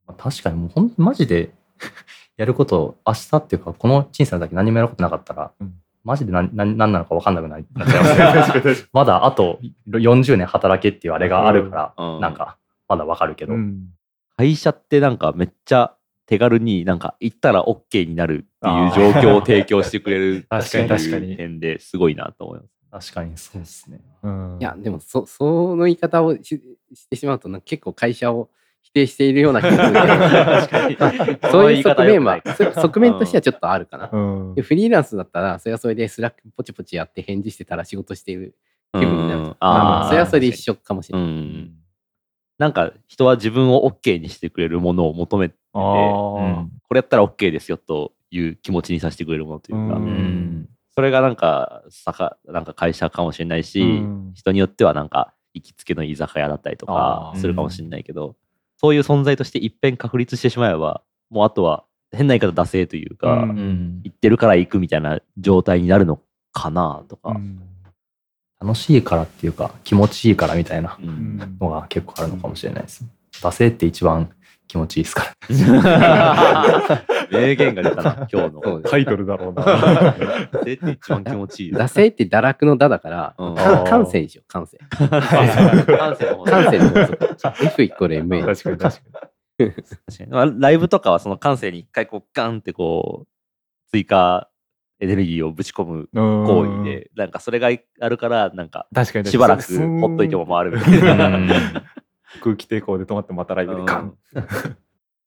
[0.07, 1.51] まあ確かにもうほんマジで
[2.37, 5.75] やること明日っていうかこの人生のだけ何もやることなかったら、うん。
[6.05, 12.21] マジで何何何なのか分かんなくなっちゃいますねまだあと40年働けっていうあれがあるから、うん。
[12.21, 13.89] なんかまだ分かるけど、うん。
[14.37, 15.95] 会社ってなんかめっちゃ
[16.27, 23.13] 手軽になんか行ったら OK になるっていう状況を提供してくれる 確かに確かにっていう点ですごいなと思います。
[23.13, 24.01] 確かにそうですね。
[24.23, 24.59] うん。
[24.61, 26.61] いや、でも、そ、その言い方をし
[26.95, 28.49] してしまうと、なんか結構会社を
[28.87, 31.39] 否定しているような気がする。
[31.51, 34.09] そういう側面は、側面としてはちょっとあるかな。
[34.13, 34.19] う
[34.53, 34.55] ん。
[34.55, 38.55] でフリーランスだったら、それはそれでスラックポチポチやって返事してたら仕事している
[38.95, 39.41] 気分になる。
[39.41, 39.47] うん。
[39.47, 41.33] まあまあ、それはそれで一緒かもしれうない。
[41.33, 41.73] ん。
[42.59, 50.07] なんか人は自分を OK にしてくれるものを求めてて、あこーれやったら OK ですよという気持ちにさせてくれるものというか、ううん。
[50.07, 54.33] んそれがなんかさかなんか会社かもしれないし、うん。
[54.35, 58.37] 人によってはなんか行きつけの居酒屋だったりとかするかもしれないけど、
[58.79, 63.51] そういう存在として一遍確立してしまえばもうあとは変な言い方惰性というか、うん。
[63.51, 66.21] うん行ってるから行くみたいな状態になるの
[66.53, 67.61] かなとか、うん。
[68.61, 71.09] 楽しいからっていうか気持ちいいからみたいなうん。
[71.09, 74.31] うんのが結構あるのかもしれないです惰性って一番
[74.69, 75.37] 気持ちいいですか
[75.85, 78.81] ら 名言が出たな 今日の。
[78.83, 79.63] タイトルだろうな。
[79.63, 83.55] 惰性って一番気持ちいい惰性って堕落の惰だから、うん。
[83.55, 84.79] か感性にしよう、感性。
[84.89, 87.65] 感性の方感性の法則。
[87.65, 88.45] F イコール MA。
[88.45, 89.03] 確かに確か
[89.59, 90.31] 確かに。
[90.31, 93.29] まあライブとかはその感性に一回こうガンってこう
[93.91, 94.49] 追加
[95.01, 99.63] エネルギーをぶち込むに行為で、なんかそれがあるからなんか確かにしばらく
[100.01, 101.39] ほっといても回るみたいな。
[102.43, 104.17] 空気抵抗で止まってまたライブでカン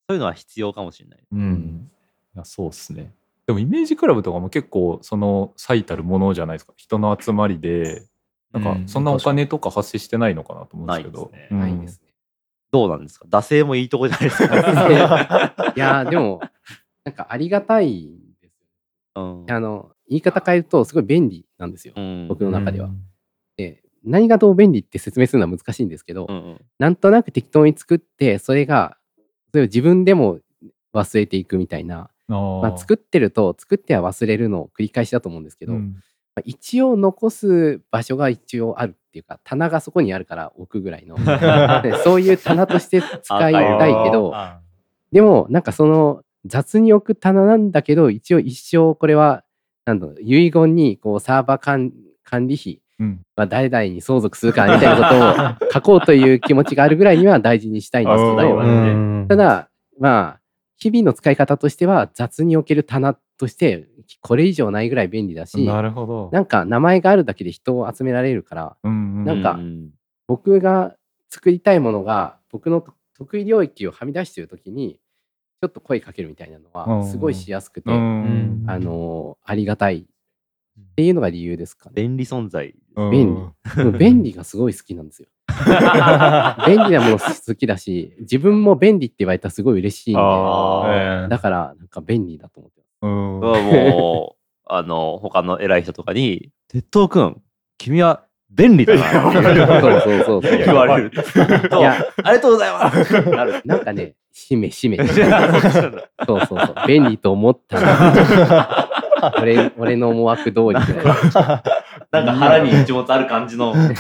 [0.10, 1.20] そういうのは必要かもしれない。
[1.32, 1.92] うん。
[2.36, 3.14] いやそうですね。
[3.46, 6.74] でもイメージクラブとかも結構その最たるものじゃないですか。
[6.78, 8.08] 人の集まりで
[8.52, 8.88] なんかうん。
[8.88, 11.32] そんなお金とか発生してないのかなと思うんですけど。
[11.52, 12.08] ないですね。
[12.72, 13.26] どうなんですか？
[13.30, 14.56] 惰性もいいとこじゃないですか？
[15.76, 16.42] いやーでも、
[17.04, 18.10] なんかありがたい
[18.42, 18.56] です
[19.16, 19.46] うん。
[19.48, 21.94] あの、言い方変えると、すごい便利なんですよ。
[21.96, 22.28] うん。
[22.28, 22.90] 僕の中では。
[23.58, 26.62] で何がどう便利って説明するのは難しいんですけど、うんうん。
[26.80, 28.98] なんとなく適当に作って、それが、
[29.52, 30.40] それを自分でも
[30.94, 35.96] 忘れていくみたいな、まあ、作ってると、作っては忘れるのを繰り返しだと思うんですけど、うん。
[36.36, 41.16] まあ一応残す場所が一応あるっていうか棚がそこにあるから置くぐらいの。
[41.82, 44.60] でそういう棚として使いたいけどあ
[45.12, 49.44] でもなんかその雑に置く棚なんだけど一応一生これは
[49.86, 51.92] なんだろう遺言にこうサーバー管
[52.24, 53.22] 管理費うん。
[53.36, 59.26] は誰々に相続するからみたいなことを 書こうという気持ちがあるぐらいには大事にしたいんですけどうん。
[59.28, 60.40] ただまあ
[60.78, 63.88] 日々の使い方としては雑に置ける棚として
[64.22, 66.30] これ以上ないぐらい便利だしなるほど。
[66.32, 69.90] なんか名前があるだけで人を集められるからうんなんかうん。
[70.28, 70.96] 僕が
[71.30, 72.84] 作りたいものが僕の
[73.18, 75.00] 得意領域をはみ出してる時に
[75.62, 80.06] ちょっと声かけるみたいなのうんはすごいしやすくて、うんあのありがたい
[80.80, 81.94] っていうのが理由ですかね。
[81.96, 82.74] 便利存在。
[82.96, 83.54] うん便
[83.94, 85.30] 利便利がすごい好きなんですよ。
[86.68, 90.20] 便利なもの好きだし自分も便利って言われたらすごい嬉しいんで
[91.30, 92.90] だからなんか便利だと思ってます。
[93.02, 97.42] うんはもう、あの、他の偉い人とかに、鉄塔くん、
[97.78, 100.58] 君は便利だなってそうそうそうそう。
[100.58, 101.80] 言われると。
[101.80, 103.62] いやありがとうございますなる。
[103.64, 104.98] なんかね、しめしめ。
[105.06, 105.08] そう
[106.26, 106.76] そうそう。
[106.88, 108.90] 便利と思ったら、
[109.42, 111.64] 俺俺の思惑通りみたいな。
[112.12, 113.74] なんか腹に一物ある感じの。
[113.76, 113.98] 圧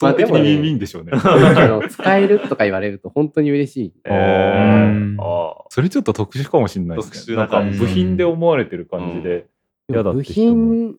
[0.00, 1.12] 倒的に耳いいんでしょうね。
[1.14, 3.92] あの使えるとか言われると本当に嬉しい。
[4.06, 7.36] あーあそれちょっと特殊かもしれないですね。
[7.36, 9.46] なんか特殊な感じ部品で思われてる感じで。
[9.88, 10.94] 嫌だって部人も品、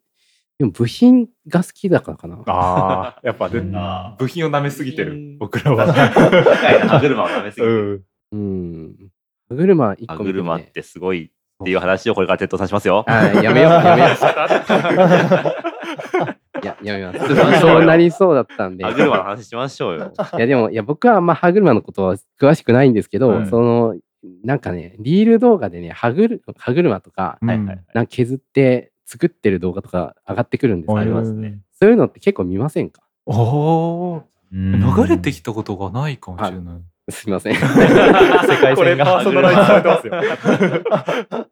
[0.60, 2.44] でも部品が好きだからかな。
[2.46, 3.74] ああ、やっぱでうん
[4.18, 5.92] 部品を舐めすぎてるうん、僕らは。
[5.94, 7.72] 歯車を舐めすぎて。
[7.72, 8.02] うん
[8.34, 8.96] うん。
[9.50, 10.64] 歯車一歯個見て車っね。
[10.74, 13.04] てすごいっていう話をこれから鉄塔さんしますよ。
[13.08, 14.12] あやめよう、やめよう。
[16.64, 17.60] いや、やめます。
[17.60, 18.84] そうなりそうだったんで。
[18.84, 20.12] 歯車の話しましょうよ。
[20.38, 23.96] いやでもいや僕はあんま歯車のことは詳しくないんですけど、うんその
[24.44, 27.84] なんかねリール動画でね歯車歯車とか、うんはいはいはい。
[27.96, 31.60] なんか削って作ってる動画とか上がってくるんですありますね。
[31.80, 33.02] そういうのって結構見ませんか？
[33.26, 36.76] おおうんー、流れてきたことがないかもしれない。
[37.12, 37.78] すいません世界
[38.60, 40.08] 線がこれパーソナライズされてます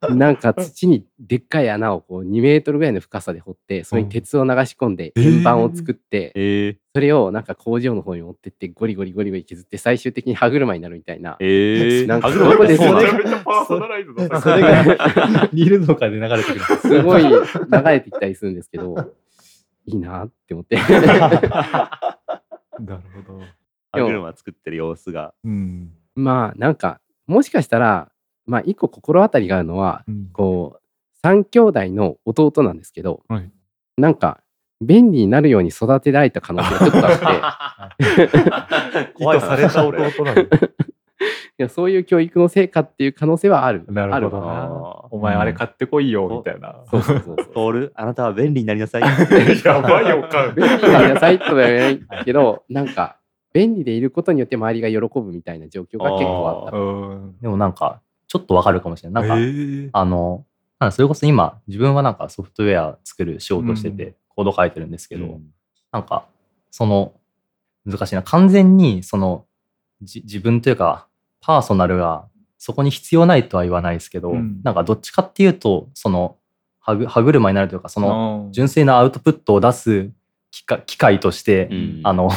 [0.09, 0.15] よ。
[0.15, 12.83] なんか土にでっかい穴をこう2メートルぐらいの深さで掘ってそれに鉄を流し込んでえー円盤を作って、えそれをなんか工場の方に持ってってゴリゴリゴリゴリ削って最終的に歯車になるみたいなー、えー、なんか歯車ってそ
[14.55, 15.49] れが
[16.09, 16.59] で流れてくる。
[16.77, 17.37] すごい流
[17.85, 18.95] れてきたりするんですけど
[19.85, 20.77] いいなって思って
[22.79, 23.58] なるほど。
[23.91, 25.33] 歯車作ってる様子が。
[25.43, 25.91] うん。
[26.15, 28.11] まあなんかもしかしたら
[28.45, 30.81] まあ一個心当たりがあるのはうんこう
[31.21, 33.51] 三兄弟の弟なんですけど、はい
[33.97, 34.39] なんか
[34.81, 40.41] 便利になるように育てられた可能性がちょっとあって 怖いされた弟なの。
[41.59, 43.83] いやそういう教育の成果っていう可能性はある。
[43.89, 44.69] なるほどあな。
[45.11, 46.85] お前あれ買ってこいよ、みたいな。
[46.89, 47.73] そうそうそうそう。
[47.73, 49.01] ル、あなたは便利になりなさい。
[49.01, 53.17] やばいよ、か便利になりなさいとは言わないけど、なんか
[53.59, 56.77] 便利でいることによって周りが喜ぶみたいな状況が結構あった。
[56.77, 56.81] う
[57.15, 57.35] ん。
[57.41, 59.27] でもなんか、ちょっとわかるかもしれない。
[59.27, 60.45] なんか、えーあの、
[60.79, 65.43] なんかそれこそ今、自分はなんかソフトウェア作る仕事してて、コード書いてるんですけど、うん
[65.91, 66.27] なんか、
[66.69, 67.13] その、
[67.83, 68.21] 難しいな。
[68.21, 69.45] 完全に、その、
[70.03, 71.07] じ自分というか、
[71.41, 72.27] パーソナルが
[72.59, 76.37] そこに必要ないとは言わないですけど、うんなんかどっちかっていうと、その、
[76.79, 80.11] 歯車になるというか、その、うん純粋なアウトプットを出す
[80.51, 82.29] 機械機械として、うんあの、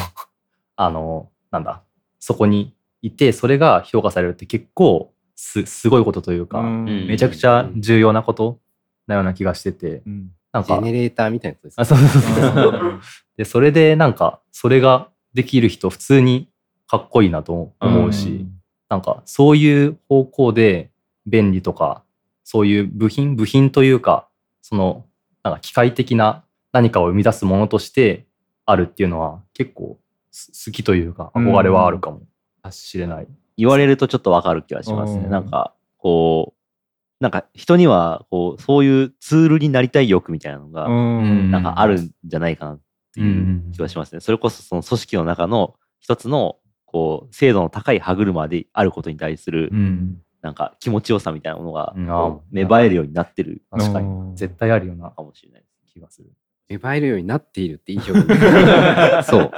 [0.75, 1.83] あの、なんだ、
[2.19, 7.07] そこにいて、それが評価されるって結構す、すごいことというか、うん。
[7.07, 8.59] めちゃくちゃ重要なこと
[9.07, 10.31] なような気がしてて、うん。
[10.51, 10.75] なんか。
[10.75, 13.01] ジェ、ネレーターみたいなことですあそうそうそうそう。
[13.37, 16.49] で、それでなんか、それができる人、普通に
[16.87, 18.47] かっこいいなと思うし、
[18.89, 20.91] なんか、そういう方向で
[21.25, 22.03] 便利とか、
[22.43, 24.27] そういう部品、部品というか、
[24.61, 25.05] その、
[25.43, 28.25] なんか機械的な何かを生み出すものとして
[28.65, 30.02] あるっていうのは結構す
[30.33, 32.21] 好きというか、憧れはあるかも
[32.71, 33.27] しれない。
[33.55, 35.25] 言われるとちょっとわかる気がしますね。
[35.25, 42.81] うんなんか、こう、なんか人には、こう、そういうツールになりたい欲みたいなのが、うんなんかあるんじゃないかなっ
[43.13, 44.21] ていう気がしますね。
[44.21, 50.21] それこそその組織の中の一つの、こう、精度の高い歯車であることに対する、うん。
[50.41, 51.95] なんか気持ちよさみたいなものが、
[52.51, 54.07] 芽生えるようになってる確かに。
[54.07, 56.29] うん絶対あるようなかもしれない気がする。
[56.73, 58.27] 芽生えるようになっているっていい表現。
[59.29, 59.51] そう。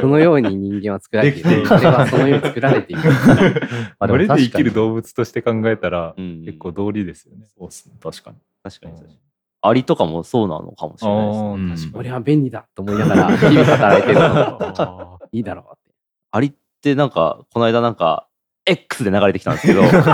[0.00, 1.50] そのように人間は作られている。
[1.50, 3.02] できている俺はそのように作られている。
[3.98, 7.44] あ群れで生きる動動物として考えたら、うん結構道理ですよね。
[7.56, 7.94] そうっすね。
[8.02, 8.36] 確かに。
[8.62, 9.18] 確かに確かに。
[9.64, 11.48] アリとかもそうなのかもしれないですね。
[11.48, 14.18] うん確かに俺は便利だと思いながら日々働いてる
[15.32, 15.90] いいだろうって。
[16.32, 18.26] アリってなんか、この間なんか、
[18.64, 20.04] X で流れてきたんですけど、X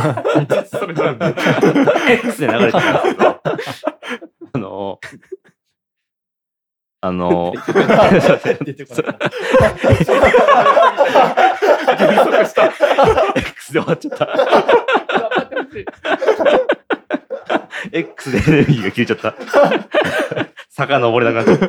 [2.40, 3.40] で流れてきたんですけど、
[4.53, 4.99] あの、
[7.00, 7.52] ああの、
[8.64, 9.20] 出てこなかっ
[12.52, 12.68] た
[13.37, 14.28] X で終わっちゃった。
[17.92, 19.34] X でエネルギーが切れちゃった。
[20.70, 21.68] 坂登れなくなった。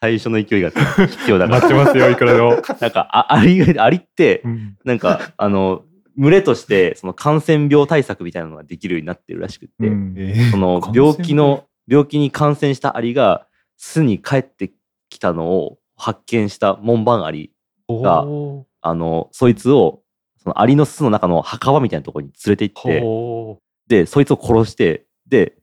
[0.00, 1.60] 最初の勢いが必要だから。
[1.60, 2.60] 待ってますよ、いくらでも。
[2.80, 4.42] なんか、あアリが、アリって、
[4.84, 5.84] なんか、あの、
[6.16, 14.72] 群れとして、その感染病対策みたいなのができるようになってるらしくって、その病気の、病気に感染したアリが巣に帰って
[15.08, 17.52] きたのを発見した門番アリ
[17.88, 20.02] がおあの、そいつを、
[20.42, 25.54] そのアリの巣の中の墓場みたいなところに連れて行って、ほで、そいつを殺して、で、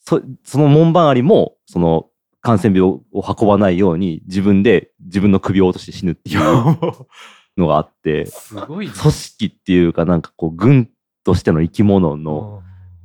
[0.00, 2.08] そその門番アリも、その
[2.40, 6.40] 感染病を運ばないように自分で自分の首を落として死ぬっていう
[7.58, 8.92] のがあって、すごいね。
[8.96, 10.88] 組織っていうかなんかこう軍
[11.24, 12.62] としての生き物の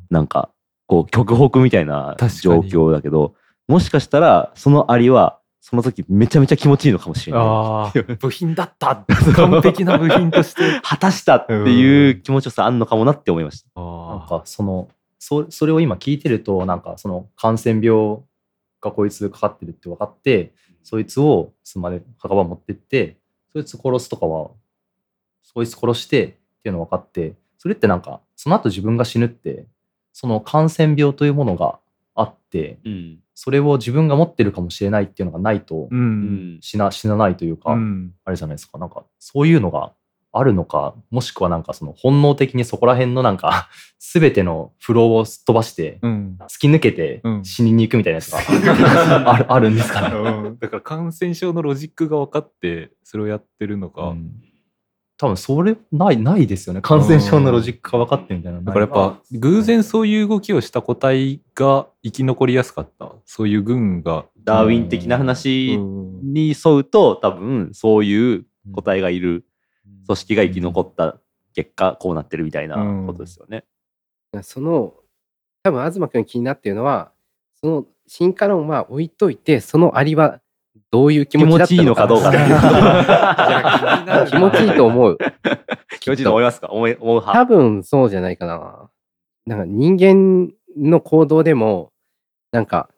[0.10, 0.52] なんか
[0.91, 3.34] こう極北みたいな状に況だけど、
[3.69, 8.01] もしかしたらそのアリはその時めちゃめちゃ気持ちいいのかもしれない。
[8.19, 9.06] 部品だった。
[9.38, 10.63] 完璧な部品として。
[10.84, 13.69] 果たしたっていう気持ちよさあんのかもなって思いました。
[13.80, 18.17] なんあかそのそそれを今聞いてるとなんかその感染病
[18.82, 20.51] がこいつかかってるって分かって
[20.84, 23.15] そいつを巣まで墓場持ってって
[23.54, 24.49] そいつ殺すとかは
[25.41, 26.30] そいつ殺してっ
[26.63, 29.67] ていうの分かってそれってなんかその後自分が死ぬって
[30.13, 31.80] その感染病というものが
[32.15, 33.19] あってうん。
[33.34, 35.89] それを自分が持ってるかもしれないっていうのがないと。
[36.60, 38.13] 死な死なないというか、うん。
[38.24, 38.78] あれじゃないですか。
[38.78, 39.93] なんか、そういうのが
[40.32, 46.38] あるのか、もしくはなんかその本能的にそこら辺のなんか、 すべてのフローをすっ飛ばして、うん。
[46.41, 48.39] 突き抜けてうん死にに行くみたいなやつが
[49.32, 50.15] あるあるんですかね。
[50.15, 54.32] うんだから感染症のロジックが分かってそれをやってるのか、うん
[55.21, 56.81] 多分それない、ないですよね。
[56.81, 58.60] 感染症のロジックが分かってみたいな。
[58.60, 69.45] だからやっぱ偶然そういう動きをした個体が生き残りやすかったそういう軍がダーウィン的な話うんに沿うと多分そういう個体がいる
[70.07, 71.19] 組織が生き残った
[71.53, 73.63] 結果こうなってるみたいなことですよね。
[74.41, 74.95] その
[75.62, 77.12] 多分東君気になってるのは
[77.62, 80.40] その進化論は置いといてそのアリは
[80.91, 82.32] どういう気気持ちだった持ちいいのかどうか
[84.30, 85.17] 気持ちいいと思う。
[85.99, 86.67] 気持ちいいと思いますか？
[86.69, 87.45] 思い思う多派。
[87.45, 88.89] 分そうじゃないかな。
[89.45, 91.91] なんか人間の行動でも
[92.51, 92.89] なんか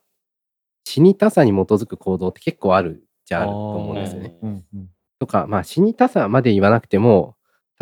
[0.86, 4.36] 死にたさに基づく行動って結構あるじゃあると思うんですよね。
[4.42, 7.38] うんうんとかまあ死にたさまで言わなくても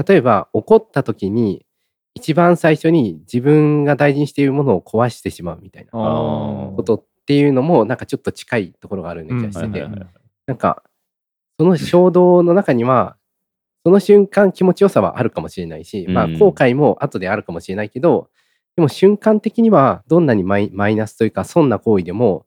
[0.08, 1.65] 例えば怒った時に
[2.13, 9.88] 一番最初に自分が大事にしているものを壊してしまうみたいなことっていうのもなんかちょっと近いところがあるような気がしてて、
[10.48, 10.84] なんか
[11.58, 13.15] その衝動の中には
[13.86, 18.28] その瞬間気持ちよさはあるかもしれないし、まあうん後悔も後であるかもしれないけど
[18.76, 22.46] でも瞬間的にはどんなにマイマイナスというか損な行為でも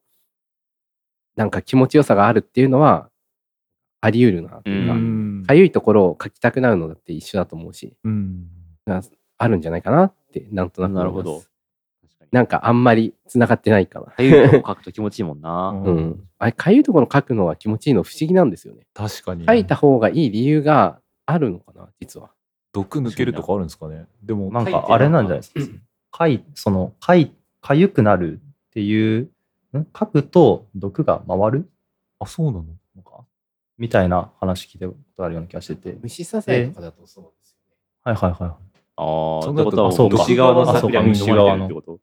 [1.34, 3.08] なんか気持ちよさがあるっていうのは
[4.02, 5.44] あり得るなというか、うん。
[5.46, 8.48] かゆいところを書きたくなるのだって一緒だと思うしうん。
[9.38, 11.22] あるんじゃないかなってなんとなく思います。
[11.22, 11.53] なるほど。
[12.32, 14.06] なんかあんまりつながってないかな。
[14.06, 15.70] かゆいとこ書くと気持ちいいもんな。
[15.84, 18.86] うん、あれかゆいところ書くのは気持ちいいの不思議なんですよね。
[18.94, 19.44] 確かに。
[19.46, 22.30] 書いた方がいい理由があるのかな実は。
[22.72, 24.06] 毒抜けるとかあるんですかね。
[24.22, 24.62] でもな。
[24.62, 25.60] んかあれなんじゃないですか。
[26.10, 29.30] かい、その、かい、かゆくなるっていう、
[29.76, 29.86] ん？
[29.98, 31.70] 書くと毒が回る？
[32.18, 32.64] あそうなの？
[33.76, 35.98] みたいな話聞いたことあるような気がしてて。
[36.00, 37.76] 虫刺されとかだとそうですよね。
[38.04, 38.50] はいはいはい。
[38.50, 40.18] ああ、そんなことはあそうか。
[40.18, 41.98] 虫側の虫側のってこと？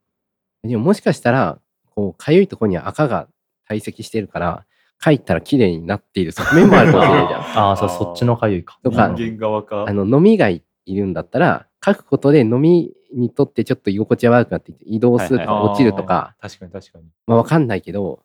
[0.63, 1.59] でももしかしたら
[1.95, 3.27] こうかゆいところには赤が
[3.67, 4.65] 堆積してるから
[5.03, 7.41] 書いたら綺麗になっている側面もあるかもしれないじゃん。
[7.57, 8.79] ああ、そっちのかゆいか。
[8.83, 9.85] とか人間側か。
[9.87, 17.05] あの飲みがいるんだったら書くことで飲みにとってちょっと居心地が悪くなって移動するとかはい落ちるとか、確かに確かに。
[17.25, 18.23] まあ、わかんないけど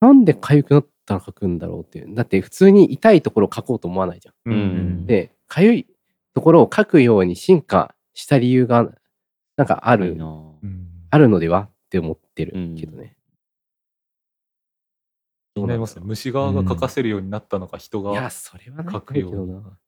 [0.00, 2.14] なんで痒くなったら書くんだろうっていう。
[2.14, 4.52] だって普通に痛いところを書こうと思わないじゃん。
[4.52, 5.06] うん。
[5.06, 5.86] で痒い
[6.34, 8.88] ところを書くように進化した理由が
[9.56, 10.16] なんかある
[11.10, 11.68] あるのでは？
[11.92, 12.74] って思ってるうん。
[12.74, 13.14] けどね。
[15.54, 16.02] 気になりますね。
[16.06, 19.52] 虫側が書かせるようになったのか人いやがそれはない書けどくように。
[19.52, 19.78] な。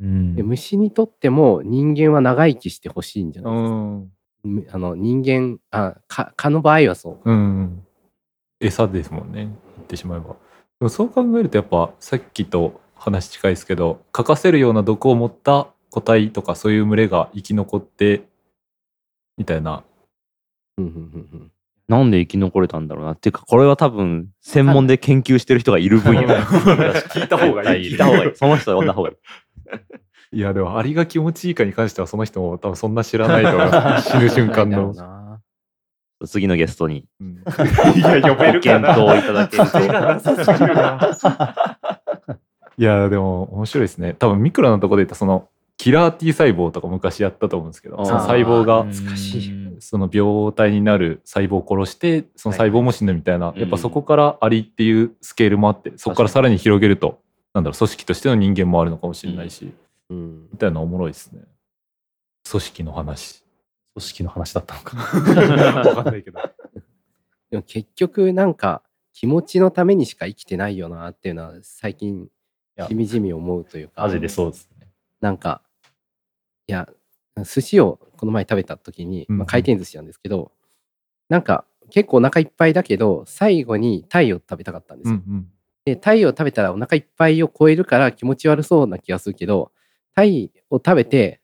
[0.00, 0.34] うん。
[0.36, 3.76] で虫にとっても人間は長生きしてほしいんじゃなういですか。
[3.76, 4.12] ん。
[4.44, 7.30] むあの人間あ蚊蚊の場合はそう。
[7.30, 7.84] うん。
[8.60, 9.44] 餌ですもんね。
[9.44, 10.28] 言ってしまえば。
[10.28, 10.36] で
[10.80, 18.22] もそう考えるとやっぱさっきと話近いですけど書かせるような毒を持った個体とかそういう群れが生き残って
[19.36, 19.84] みたいな
[21.88, 23.12] なんで生き残れたんだろうな。
[23.12, 26.22] っていうかこれは多分専門で研究してる人がいる分野。
[27.08, 27.90] 聞いた方がいい。
[27.92, 28.32] 聞いた方がいい。
[28.34, 29.16] その人は呼んだ方がいい。
[30.38, 33.70] いやでもアリが気持ちいいかに関してはその人も多分そんな知らないと思う。
[34.02, 34.94] 死ぬ瞬間の。
[36.26, 37.06] 次のゲストに。
[37.20, 37.36] うん。
[37.96, 40.88] いや呼べごるかな検討いただけると。
[42.76, 44.14] いやでも面白いですね。
[44.18, 45.48] 多分ミクロのところで言ったその
[45.78, 57.20] キラー T 細胞とか昔やったと思うんですけど細胞が懐かしいその病態になる細胞を殺してその細胞も死ぬみたいな、いやっぱそこからありっていうスケールもあってそこからさらに広げると
[57.54, 59.72] なんだろう組織としての人間もあるのかもしれないし、
[60.10, 60.48] うん。
[60.52, 61.42] みたいなおもろいですね。
[62.48, 63.42] 組織の話。
[63.94, 64.96] 組織の話だったのか。
[65.88, 66.40] わかんないけど。
[67.50, 72.28] でも結局なんか気持ちのためにしか生きてないよなっていうのは最近
[72.76, 72.86] や。
[72.86, 74.02] しみじみ思うというか。
[74.02, 74.88] マジでそうですね。
[75.20, 75.62] なんか
[76.66, 76.88] いや
[77.44, 80.52] 寿司をこの前食べた時に、うんうんまあ、回転寿司なんですけど、
[81.28, 85.20] なんか結構お腹いっぱいだけど最後にタイを食べたかったんですよ。
[85.26, 85.48] うんうん
[85.84, 89.72] でタイを食べたらお腹いっぱいを超えるから気持ち悪そうな気がするけど
[90.14, 91.40] タイを食べて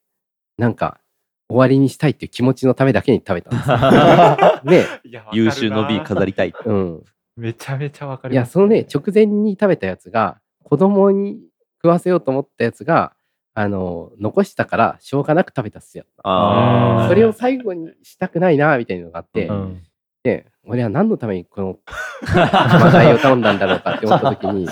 [0.58, 1.00] なんか
[1.48, 4.60] 終わりにしたいっていう気持ちのためだけに食べたんですよ。
[4.70, 4.86] で、
[5.32, 6.54] 優秀の美飾りたい。
[6.64, 7.04] うん、
[7.36, 11.40] めちゃめちゃわかりますいやそのね直前に食べたやつが子供に
[11.82, 13.14] 食わせようと思ったやつが
[13.54, 16.04] あの残したからしょうがなく食べたっすよ。
[16.22, 17.08] あー。
[17.08, 19.82] それを最後にしたくないなみたいなのがあって、うん。
[20.24, 21.78] で俺は何のためにこの
[22.22, 24.68] 話題を頼んだんだろうかって思った時に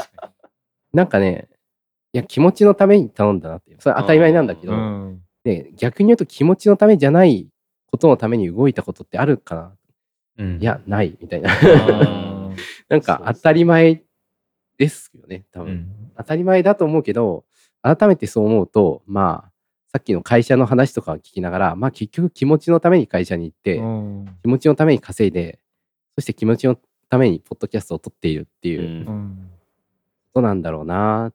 [0.93, 1.49] なんかね
[2.15, 5.23] いや気持ちのために頼んだなっていうそれは当たり前なんだけど、うん。
[5.45, 7.49] で逆に言うと気持ちのためじゃない
[7.91, 9.73] ことのために動いたことってあるかな。
[10.39, 10.61] うん。
[10.61, 11.51] いやないみたいな。
[11.53, 12.33] うん
[12.89, 14.03] なんか当たり前
[14.79, 16.13] ですよね多分、うん。
[16.17, 17.45] 当たり前だと思うけど
[17.83, 19.53] 改めてそう思うとまあ
[19.93, 24.37] さっきの会社の話とかを聞きながらまあ結局気持ちのために会社に行って、うん。
[24.43, 25.59] 気持ちのために稼いで
[26.15, 26.79] そして気持ちの
[27.11, 29.15] ためにポッドキャストを撮っているっていううこん。
[29.15, 29.49] うん
[30.35, 31.31] となんだろうな、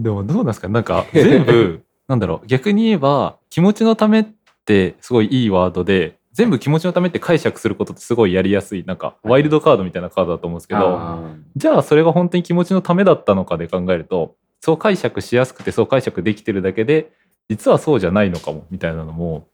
[0.00, 0.68] でもどうなんですか？
[0.68, 2.46] なんか 全部なんだろう？
[2.48, 4.26] 逆に言えば気持ちのためっ
[4.64, 14.34] てすごいいいワードで全部気持ちのためって解釈することってすごいやりやすいなんかワイルドカードみたいなカードだと思うんですけど、あじゃあそれが本当に気持ちのためだったのかで考えると
[14.64, 17.10] そう解釈しやすくてそう解釈できてるだけで
[17.50, 19.48] 実はそうじゃないのかもみたいなのも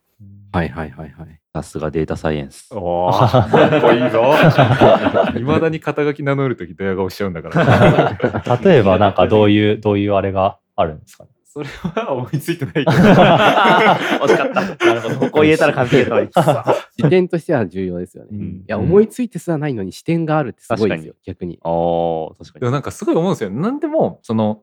[0.53, 2.69] はいはいはいはいさすがデータサイエンス。
[2.73, 4.35] おーかっこいいぞ
[5.37, 11.31] いまだに肩書き名乗るときドヤ顔しちゃうんだから 例えばなんかどういう、どういうあれがあるんですかね？
[11.45, 14.87] それは思いついてないけど 惜しかった。
[14.87, 15.17] なるほど。
[15.17, 16.75] ここ入れたら完璧だった。
[16.97, 22.61] 視点としては重要ですよね、いうんや思いついてすらないのに視点があるってすごいですよ逆にああ、確かに。
[22.61, 23.51] でもなんかすごい思うんですよ。
[23.51, 24.61] 何でもその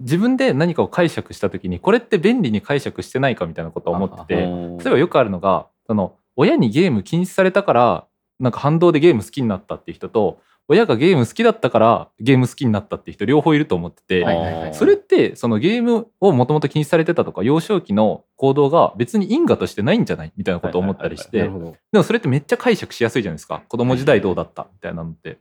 [0.00, 8.06] 自分で何かを解釈した時にこれって便利に解釈してないかみたいなことを思ってて例えばよくあるのがその親にゲーム禁止されたから
[8.38, 23.62] なんか反動でゲーム好きになったっていう人と親がゲーム好きだったからゲーム好きになったっていう人両方いると思ってて、それってそのゲームをもともと禁止されてたとか幼少期の行動が別に因果としてないんじゃないみたいなことを思ったりしてでもそれってめっちゃ解釈しやすいじゃないですか。
[23.68, 24.68] 子供時代どうだった？
[24.72, 25.38] みたいなのって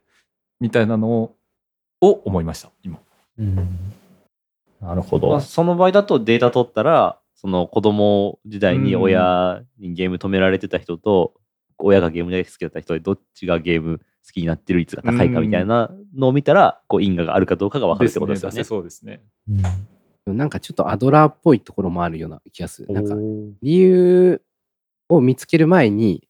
[0.60, 1.36] みたいなのを
[2.02, 2.98] を思いました今。
[4.82, 5.40] なるほまあ、ど。
[5.42, 11.34] その場合だとデータ取ったら、その子供時代に親にゲーム止められてた人と、
[11.78, 14.04] 親がゲーム大好きだった人でどっちがゲーム好
[14.34, 18.56] きになってる率が高いかみたいなのを見たら、こう因果があるかどうかが分かるってことですよね。
[18.56, 19.22] 出せそうですね。
[20.26, 22.94] なんかちょっとアドラーっぽいところもあるような気がする。
[22.94, 23.16] なんか
[23.62, 24.42] 理由
[25.08, 26.28] を見つける前に、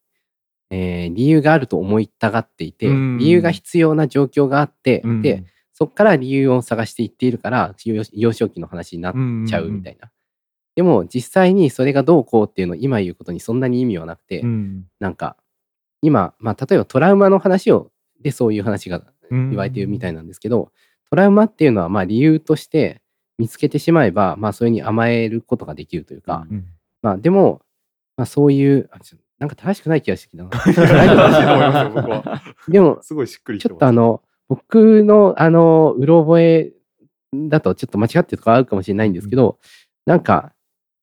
[0.69, 3.17] えー理由があると思いたがっていてうん。
[3.17, 5.21] 理由が必要な状況があって、うん。
[5.21, 5.43] で
[5.79, 9.13] そこから理由を探していっているから幼幼少期の話になっ
[9.47, 10.11] ちゃうみたいな。
[10.75, 14.85] でも実際にそれがどうこうっていうのを今言うことにそんなに意味はなくて、うん。
[14.99, 15.37] なんか
[16.01, 19.01] 今、まあ、例えばトラウマの話をでそういう話が
[19.31, 20.71] うん言われているみたいなんですけど、
[21.09, 23.01] トラウマっていうのはまあ理由として
[23.37, 26.65] 見つけてしまえば、まあ、それに甘えることができるというか、うん
[27.01, 27.61] まあ、でも、
[28.17, 28.89] まあ、そういう
[29.39, 30.49] なんか正しくない気がしてきたな。
[32.67, 33.73] でもすごいしっくりきちてます。
[33.75, 36.73] ょっとあの僕のあのうろ覚え
[37.33, 39.59] だとちょっと間違ってるとこあるかもしれないんですけど、
[40.05, 40.51] なんか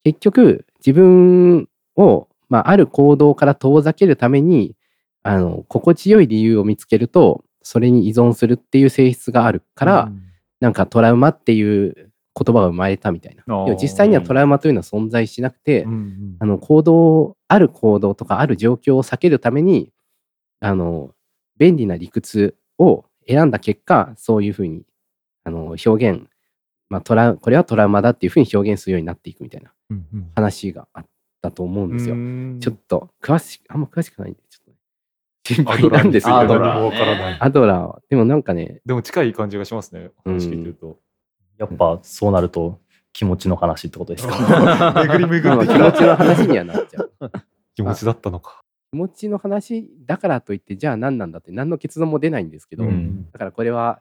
[0.05, 4.77] 結局自分を、まあ、ある行動から遠ざけるために
[5.23, 10.11] あの心地よい理由を見つけるとそれに依存するっていう性質があるから、
[10.61, 11.95] なんかトラウマっていう
[12.39, 13.45] 言葉が生まれたみたいな。
[13.81, 16.37] 実際にはトラウマというのは存在しなくて、うんうん。
[16.41, 19.93] あの行動ある行動とかある状況を避けるために
[20.61, 21.13] あの
[21.57, 24.83] 便利な理屈を選んだ結果そういうふうに
[25.45, 26.29] あの表現、
[26.89, 30.31] まあ、トラこれはトラウマだっていうふうに表現するようになっていくみたいなうんうん。
[30.35, 31.07] 話があっ
[31.43, 32.15] たと思うんですよ。
[32.15, 32.59] うん。
[32.61, 34.77] ちょっと詳しあんま詳しくないんでちょっとね。
[35.47, 36.37] 心配なんですけど。
[36.39, 36.79] アドラー。
[36.81, 37.37] わからない。
[37.41, 38.03] アドラーは。
[38.09, 40.11] でもなんかねでも近い感じがしますね。
[40.25, 40.99] 話聞いてると。
[41.59, 42.81] やっぱそうなると
[43.13, 44.35] 気持ちの話ってことですか？
[45.07, 45.45] 気持ち
[45.79, 47.13] のた話にはなっちゃう。
[47.75, 48.61] 気持ちだったのか。
[48.61, 48.66] 気
[48.97, 53.31] 持ちの話だからといってじゃあ何なんだって何の結論も出ないんですけど、うん。
[53.31, 54.01] だからこれは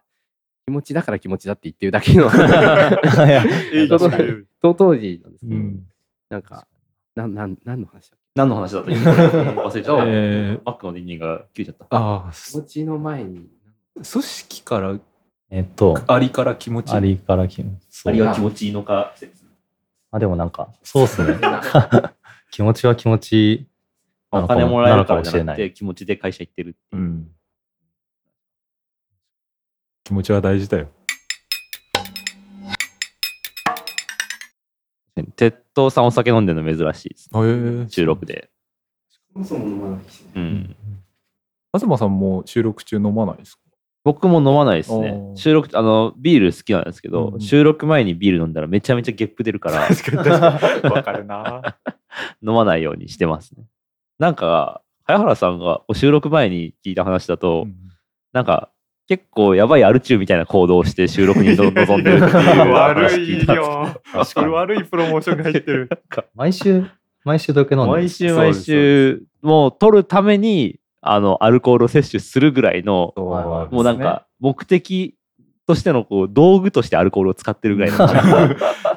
[0.66, 2.26] 気持ちだから気持ちだって言ってるだけの
[3.74, 4.44] え確かに。
[4.62, 5.84] 当当時なんですけど、うん。
[6.30, 6.68] なんか
[7.16, 8.92] なんなん何の話だっ何の話だった？
[8.92, 10.04] 忘れちゃった。
[10.08, 11.96] えーマックの人間が切れちゃった。
[11.96, 13.48] ああけ気持ちの前に。
[13.96, 14.98] 組織から
[15.52, 16.92] えっと、ありから気持ち。
[16.92, 19.46] ありからき、そうあれは気持ちいいのか説。
[20.12, 21.38] あ、でもなんか、そうっすね。
[22.52, 23.68] 気持ちは気持ち
[24.36, 25.70] なおのかも金もらえるからもしれなじゃない。
[25.70, 27.02] くて気持ちで会社行ってるっていう。
[27.02, 27.06] う。
[27.06, 27.28] ん。
[30.04, 30.90] 気持ちは大事だよ。
[35.38, 37.30] 鉄塔さんお酒飲んでるの珍しいです。
[37.34, 37.40] へ
[37.84, 37.90] え。
[37.90, 38.50] 収録で。
[39.34, 40.76] そもそも飲まないしうん。
[41.78, 43.62] 東さんも収録中飲まないですか？
[44.04, 45.20] 僕も飲まないですね。
[45.36, 47.42] 収録、あの、ビール好きなんですけど、うん。
[47.42, 50.94] 収録前にビール飲んだらめちゃめちゃゲップ出るから、確かに確かに。
[50.94, 51.78] わかるな。
[52.46, 53.64] 飲まないようにしてますね。
[54.20, 57.68] なんか、早原さんが収録前に聞いた話だと、
[58.34, 58.70] なんか、
[59.08, 64.26] 結構やばいアルチューみたいな行動をして収録にの臨んでるっていう話聞いたんですよ。
[64.26, 65.90] それ悪いプロモーションが入ってる。
[66.34, 66.86] 毎週、
[67.24, 72.40] 毎週どれくらい飲んでる毎週毎週、もう取るために、あの、アルコールを摂取す。
[72.40, 75.16] るぐらいの、もうなんか、目的
[75.68, 77.98] としてのこう道具としてアルコールを使ってるぐらいの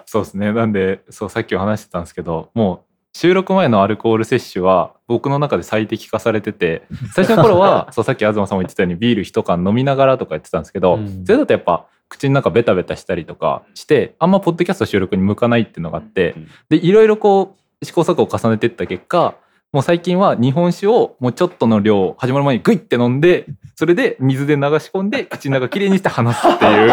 [0.07, 0.35] そうです。
[0.35, 2.14] ねなんでそうさっきお話してたんです。
[2.14, 2.88] けどもう
[3.21, 6.85] 収録前のアルコール摂取は僕の中で最適化されてて
[7.16, 11.25] 最初の頃はそうさっき東さんも言ってたようにビール一缶飲みながらとか言ってたんですけど、うん。
[11.27, 16.49] それだとやっぱ口の中ベタベタしたりとかしてあんまポッドキャスト収録に向かないっていうのがあってうん。
[16.69, 19.35] でいろいろこう試行錯誤を重ねていった結果
[19.71, 23.45] もう最近は日本酒をもうちょっとの量始まる前にグイって飲んで
[23.77, 26.91] それで水で流し込んで口の中きれいにして話すっていう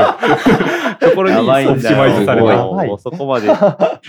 [0.99, 3.47] ところにやばいんだオプティマイズさもうそこまで、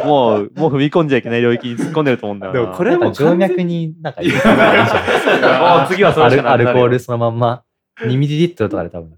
[0.04, 2.60] もう、もう踏み込んじゃいけない領域に突っ込んでると思うんだよな。
[2.60, 4.92] でもこれも静脈になんかいいんじゃないです
[5.40, 7.62] かもう 次はそれしかアルコールそのまんま
[8.00, 9.12] 2ミリリットルとかで多分。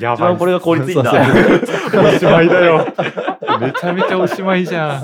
[0.00, 1.10] や一番これが効率いいんだ。
[1.10, 1.14] お
[2.18, 2.86] しまいだよ。
[3.60, 5.02] めちゃめちゃおしまいじゃん。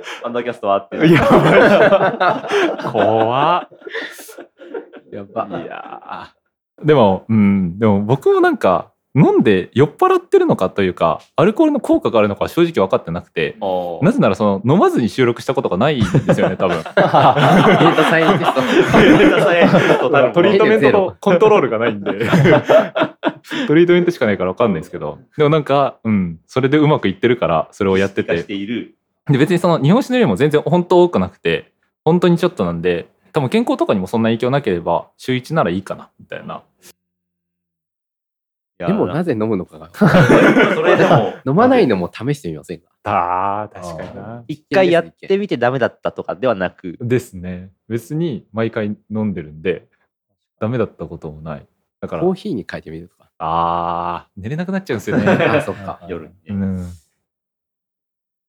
[0.24, 0.96] アンダーキャストはあって。
[0.96, 2.90] い。
[2.92, 3.68] 怖っ。
[5.10, 13.56] やばいやーでも、うん、でも僕もなんか、飲んで酔っ払ってるのかというか、アルコールの効果があるのかは正直分かってなくて、
[14.00, 16.78] なぜならその飲まずに収録したことがないんですよね、 多分。
[16.78, 18.54] データサイエンティス
[20.00, 20.10] ト。
[20.32, 22.10] トリートメントのコントロールがないんで。
[23.66, 25.18] トリートメントしかないから分かんないですけど。
[25.36, 28.46] でもなんか、うん、それでうまくいってるから、それをやっててし。
[28.46, 28.94] ている。
[29.30, 31.72] で別にその日本酒の量も全然本当多くなくて
[32.04, 36.62] 本当にちょっとなんで多分健康とかにもそんな影響なければ週1ならいいかなみたいな。
[38.78, 39.90] でもなぜ飲むのかが。
[39.94, 42.90] それでも、 飲まないのも試してみませんか？
[43.04, 44.44] あー確かにな。
[44.48, 47.70] 一回やってみてダメだったとかではなく、ですね。
[47.88, 49.86] 別に毎回飲んでるんで
[50.58, 51.66] ダメだったこともない。
[52.00, 52.22] だから。
[52.22, 53.30] コーヒーに変えてみるとか。
[53.38, 54.42] あー。
[54.42, 56.00] 寝れなくなっちゃうんですよね、 あ、そっか。
[56.08, 56.38] 夜にね。
[56.48, 56.90] うん、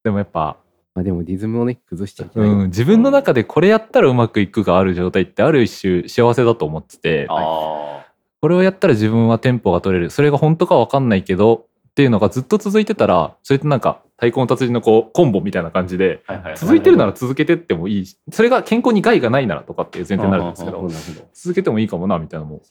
[0.04, 0.58] でもやっぱ、
[0.96, 2.50] まあでもリズムをね、崩しちゃいけない。
[2.50, 8.06] うん、自分の中でこれやったらうまくいくがある状態ってある一種幸せだと思っててあ
[8.42, 10.10] これをやったら自分はテンポが取れる。
[10.10, 16.24] それが本当か分かんないけどっていうのがずっと続いてたらそれってなんか太鼓の達人のこうコンボみたいな感じで
[16.56, 20.90] 続いてるなら続けてってもいいしそれが健康に害がないならとかっていう前提になるんですけど
[21.34, 22.62] 続けてもいいかもなみたいなもん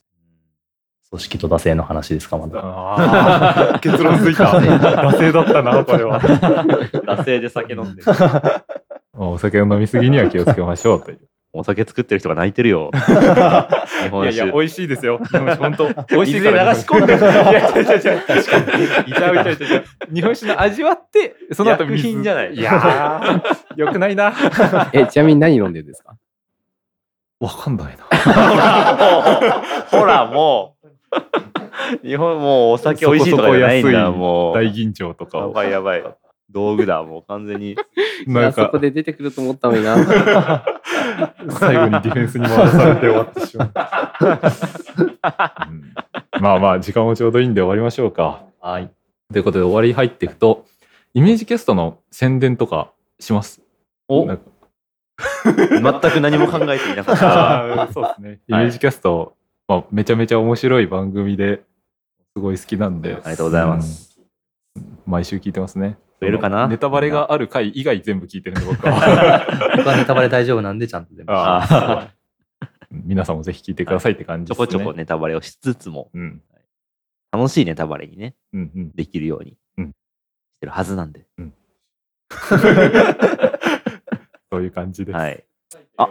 [1.13, 2.59] 組織と惰性の話ですか、まだ。
[2.65, 8.03] あ 結論ついた惰性だったなこれは惰性で酒飲んで。
[9.15, 11.19] お酒を飲みすぎには気をつけましょうという
[11.53, 12.91] お酒作ってる人が泣いてるよ。
[12.95, 14.53] 日本酒。
[14.53, 17.21] 美味しいですよ日本酒本当美味しい水でから流し込んでる。
[17.21, 19.85] いや違う違う違う確かにいちゃういちゃういちゃういちゃう
[20.15, 24.33] 日本酒の味わってその後水薬品じゃないいやーよくないな
[24.95, 26.17] え、ちなみに何飲んでるんですか
[27.39, 28.05] わかんないな
[29.91, 30.72] ほら、もう。
[32.03, 34.55] 日本もうお酒美味しいとかじゃないんだ、そこそこもう。
[34.55, 36.05] 大吟醸とかやをばいやばい。
[36.51, 37.73] 道具だ、もう完全に。
[37.73, 37.77] い
[38.27, 39.97] なんかやそこで出てくると思ったのにな。
[41.59, 43.71] 最後にディフェンスに回されて終わってしまう、
[45.71, 45.95] うん
[46.41, 48.91] まあまあ時間もちょうどいいんで終わりましょうかはい。
[49.33, 50.67] ということで終わり入っていくと
[51.15, 53.61] イメージキャストの宣伝とかします？
[54.09, 54.27] お？
[54.27, 54.39] 全
[56.11, 57.89] く何も考えていなかった。
[57.93, 58.41] そうですね。
[58.49, 59.35] イメージキャスト、
[59.69, 61.63] まあ、めちゃめちゃ面白い番組で
[62.37, 63.15] すごい好きなんで。
[63.15, 64.09] ありがとうございます。
[64.09, 64.13] うん
[65.05, 65.99] 毎週聞いてますね。
[66.21, 66.67] 増えるかな？
[66.67, 69.45] ネタバレがある回以外全部聞いてるんで僕は。
[69.77, 71.33] 僕はネタバレ大丈夫なんで、ちゃんと全部。
[72.91, 74.67] 皆さんもぜひ聞いてくださいって感じですね。
[74.67, 76.41] ちょこちょこネタバレをしつつも、うん。
[77.33, 78.93] 楽しいネタバレにね、うんうん。
[78.93, 79.93] できるようにうんし
[80.61, 81.27] てるはずなんで。
[84.51, 85.17] そういう感じです。
[85.17, 85.45] はい。
[85.99, 86.07] あ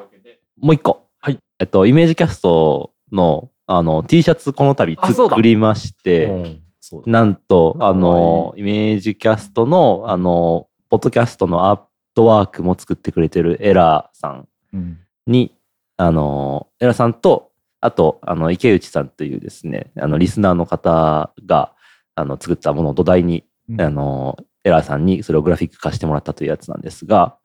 [0.60, 1.08] もう一個。
[1.20, 1.39] はい。
[1.58, 6.62] えっと、イメージキャストの、あの、T シャツこの度作りまして、うん。
[7.05, 11.82] なんと、あかの、イメージキャストの、あの、ポッドキャストのアッ
[12.16, 14.99] トワークも作ってくれてるエラーさんうん。
[15.26, 15.55] に、
[15.97, 21.74] あの、エラーさんと、あと、あの、池内さんというですね、あの、リスナーの方が、
[22.16, 23.82] あの、作ったものを土台に、うん。
[23.82, 27.38] あの、エラーさんにそれをグラフィック化してもらったというやつなんですが、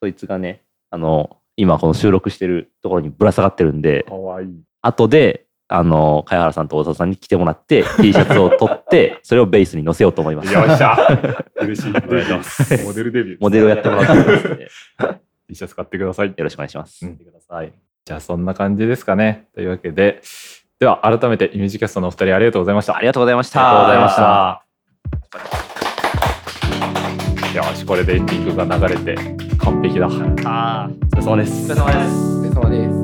[0.00, 4.48] そいつがね、あの、今この収録してるところにぶら下がってるんで、かわいい。
[4.86, 10.52] 後で、あの、貝原さんと大沢さんに来てもらって、 T シャツを取って、それをベースに載せようと思います。
[10.52, 10.96] よっしゃ
[11.60, 11.90] 嬉しい。
[11.90, 12.84] お願いします。
[12.84, 13.38] モデルデビュー。
[13.40, 14.68] モデルをやってもらってますので、よ
[15.48, 16.34] T シャツ買ってください。
[16.36, 17.06] ろしくお願いします。
[17.06, 17.18] うん
[18.06, 19.46] じゃあそんな感じですかね。
[19.54, 20.20] というわけで、
[20.78, 22.96] では改めてイメージキャストのお二人ありがとうございました。
[22.96, 23.88] ありがとうございました。
[23.88, 25.72] ありがとうございまし
[27.52, 27.58] た。
[27.58, 29.14] よし、これでエンディングが流れて
[29.58, 30.08] 完璧だ。
[30.44, 31.72] あーお疲れ様です。
[31.72, 33.03] お疲れ様です。